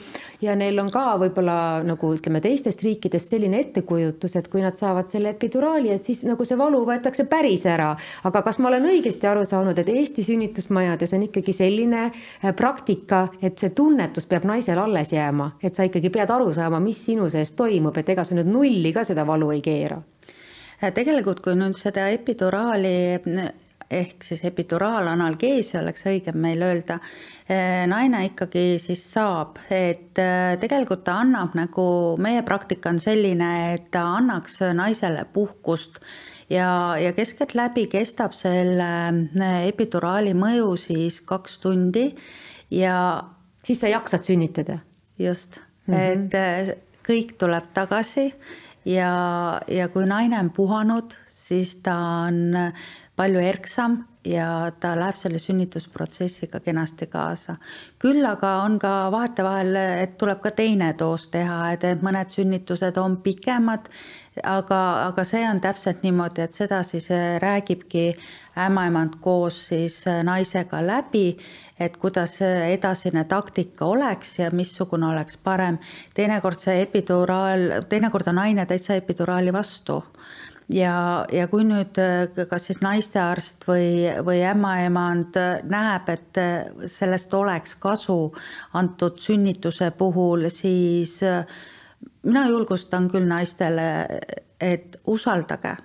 [0.42, 5.12] ja neil on ka võib-olla nagu ütleme, teistest riikidest selline ettekujutus, et kui nad saavad
[5.14, 7.96] selle epiduraali, et siis nagu see valu võetakse päris ära.
[8.24, 13.28] aga kas ma olen õigesti aru saanud, et Eesti sünnitusmajades on ikkagi selline äh, praktika,
[13.42, 17.30] et see tunnetus peab naisel alles jääma, et sa ikkagi pead aru saama, mis sinu
[17.30, 20.02] sees toimub, et ega sa nüüd nulli ka seda valu ei keera
[20.92, 22.96] tegelikult, kui nüüd seda epiduraali
[23.94, 26.98] ehk siis epiduraalanalgeesia oleks õigem meil öelda,
[27.50, 31.86] eh, naine ikkagi siis saab, et eh, tegelikult ta annab nagu,
[32.24, 36.00] meie praktika on selline, et ta annaks naisele puhkust
[36.50, 38.90] ja, ja keskeltläbi kestab selle
[39.68, 42.10] epiduraali mõju siis kaks tundi
[42.74, 42.98] ja.
[43.64, 44.80] siis sa jaksad sünnitada?
[45.20, 46.34] just mm, -hmm.
[46.34, 48.32] et kõik tuleb tagasi
[48.86, 49.14] ja,
[49.68, 51.96] ja kui naine on puhanud, siis ta
[52.28, 52.56] on
[53.16, 57.56] palju erksam ja ta läheb selle sünnitusprotsessiga kenasti kaasa.
[58.00, 63.18] küll aga on ka vahetevahel, et tuleb ka teine doos teha, et, mõned sünnitused on
[63.24, 63.90] pikemad,
[64.44, 68.14] aga, aga see on täpselt niimoodi, et seda siis äh, räägibki
[68.66, 71.38] ämmaemand koos siis äh, naisega läbi,
[71.80, 75.78] et kuidas edasine taktika oleks ja missugune oleks parem.
[76.14, 80.04] teinekord see epiduraal, teinekord on naine täitsa epiduraali vastu
[80.70, 81.98] ja, ja kui nüüd
[82.50, 85.38] kas siis naistearst või, või ämmaemand
[85.70, 86.42] näeb, et
[86.90, 88.18] sellest oleks kasu
[88.74, 91.20] antud sünnituse puhul, siis
[92.24, 94.08] mina julgustan küll naistele,
[94.62, 95.76] et usaldage,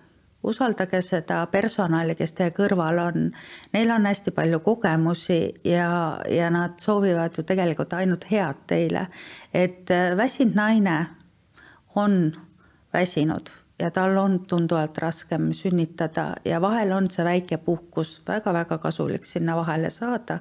[0.43, 3.31] usaldage seda personali, kes teie kõrval on.
[3.73, 9.09] Neil on hästi palju kogemusi ja, ja nad soovivad ju tegelikult ainult head teile.
[9.55, 11.07] et väsinud naine
[11.95, 12.37] on
[12.93, 19.25] väsinud ja tal on tunduvalt raskem sünnitada ja vahel on see väike puhkus väga-väga kasulik
[19.25, 20.39] sinna vahele saada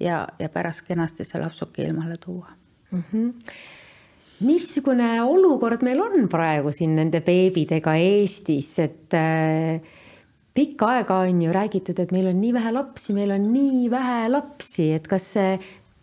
[0.00, 2.50] ja, ja pärast kenasti see lapsuke ilmale tuua
[2.90, 3.04] mm.
[3.12, 3.32] -hmm.
[4.46, 9.80] Missugune olukord meil on praegu siin nende beebidega Eestis, et äh,
[10.56, 14.22] pikka aega on ju räägitud, et meil on nii vähe lapsi, meil on nii vähe
[14.32, 15.52] lapsi, et kas see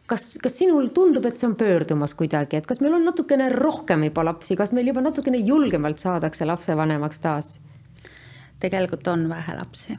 [0.07, 4.07] kas, kas sinul tundub, et see on pöördumas kuidagi, et kas meil on natukene rohkem
[4.07, 7.55] juba lapsi, kas meil juba natukene julgemalt saadakse lapsevanemaks taas?
[8.57, 9.93] tegelikult on vähe lapsi,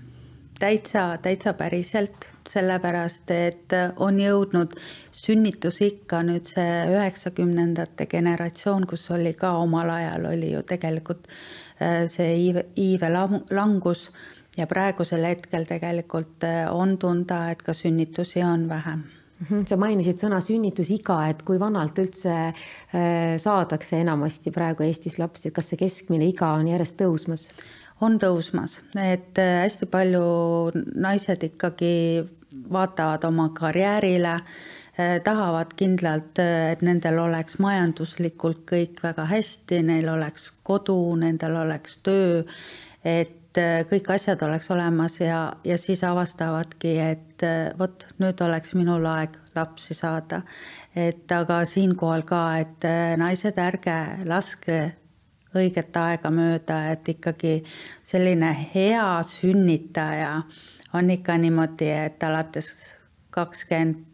[0.58, 4.74] täitsa, täitsa päriselt, sellepärast et on jõudnud
[5.12, 12.32] sünnitusikka nüüd see üheksakümnendate generatsioon, kus oli ka omal ajal oli ju tegelikult äh, see
[12.46, 14.08] iive, iive langus
[14.56, 19.06] ja praegusel hetkel tegelikult äh, on tunda, et ka sünnitusi on vähem
[19.38, 25.52] Mhm, sa mainisid sõna sünnitusiga, et kui vanalt üldse äh, saadakse enamasti praegu Eestis lapsi,
[25.54, 27.46] kas see keskmine iga on järjest tõusmas?
[28.00, 30.24] On tõusmas, et äh, hästi palju
[30.94, 32.24] naised ikkagi
[32.72, 34.34] vaatavad oma karjäärile,
[34.98, 41.98] äh, tahavad kindlalt, et nendel oleks majanduslikult kõik väga hästi, neil oleks kodu, nendel oleks
[42.06, 42.44] töö,
[43.04, 43.36] et
[43.88, 49.36] kõik asjad oleks olemas ja, ja siis avastavadki, et äh, vot nüüd oleks minul aeg
[49.54, 50.42] lapsi saada.
[50.96, 54.78] et aga siinkohal ka, et äh, naised, ärge laske
[55.56, 57.62] õiget aega mööda, et ikkagi
[58.04, 60.42] selline hea sünnitaja
[60.96, 62.72] on ikka niimoodi, et alates
[63.34, 64.04] kakskümmend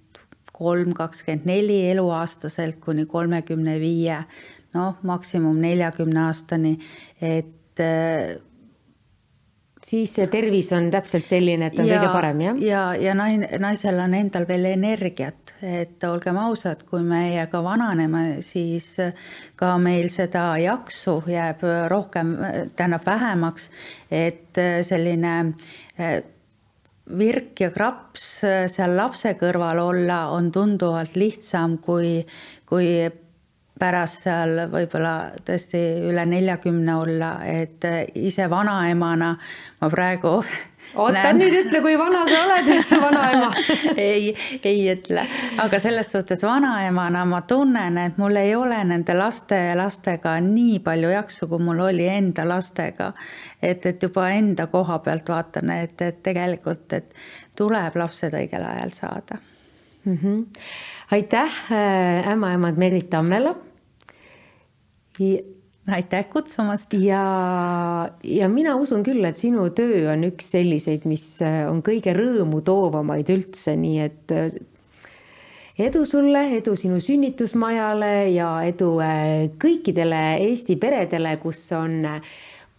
[0.55, 4.21] kolm, kakskümmend neli eluaastaselt kuni kolmekümne viie,
[4.75, 6.77] noh, maksimum neljakümne aastani,
[7.21, 7.83] et
[9.85, 12.61] siis see tervis on täpselt selline, et on ja, kõige parem, jah?
[12.65, 18.25] ja, ja naine, naisel on endal veel energiat, et olgem ausad, kui meie ka vananeme,
[18.45, 18.93] siis
[19.61, 22.37] ka meil seda jaksu jääb rohkem,
[22.77, 23.69] tähendab vähemaks,
[24.13, 25.35] et selline
[25.99, 26.23] eh,
[27.19, 28.29] virk ja kraps
[28.73, 32.23] seal lapse kõrval olla on tunduvalt lihtsam kui,
[32.65, 32.89] kui
[33.79, 35.15] pärast seal võib-olla
[35.45, 37.83] tõesti üle neljakümne olla, et
[38.15, 39.35] ise vanaemana
[39.81, 40.39] ma praegu
[40.95, 42.71] oota nüüd ütle, kui vana sa oled,
[43.05, 43.49] vanaema
[43.99, 44.31] ei,
[44.63, 45.25] ei ütle,
[45.63, 50.79] aga selles suhtes vanaemana ma tunnen, et mul ei ole nende laste ja lastega nii
[50.85, 53.13] palju jaksu, kui mul oli enda lastega.
[53.63, 57.15] et, et juba enda koha pealt vaatan, et, et tegelikult, et
[57.57, 59.39] tuleb lapsed õigel ajal saada
[60.05, 60.19] mm.
[60.19, 63.55] -hmm aitäh äh,, ämmaemand Merit Tammela.
[65.87, 66.93] aitäh kutsumast.
[66.93, 72.15] ja, ja mina usun küll, et sinu töö on üks selliseid, mis äh, on kõige
[72.17, 74.49] rõõmu toovamaid üldse, nii et äh,
[75.79, 82.01] edu sulle, edu sinu sünnitusmajale ja edu äh, kõikidele Eesti peredele, kus on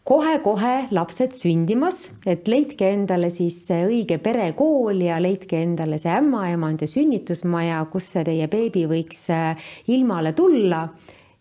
[0.05, 6.85] kohe-kohe lapsed sündimas, et leidke endale siis see õige perekool ja leidke endale see ämmaemand
[6.85, 10.87] ja sünnitusmaja, kus see teie beebi võiks äh, ilmale tulla.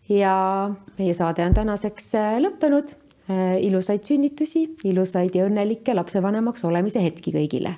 [0.09, 0.35] ja
[0.97, 2.93] meie saade on tänaseks äh, lõppenud.
[3.25, 7.77] Äh, ilusaid sünnitusi, ilusaid ja õnnelikke lapsevanemaks olemise hetki kõigile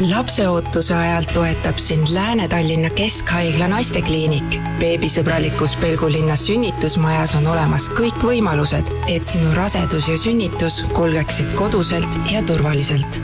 [0.00, 4.58] lapseootuse ajal toetab sind Lääne-Tallinna Keskhaigla naistekliinik.
[4.80, 12.42] beebisõbralikus Pelgulinna sünnitusmajas on olemas kõik võimalused, et sinu rasedus ja sünnitus kulgeksid koduselt ja
[12.42, 13.20] turvaliselt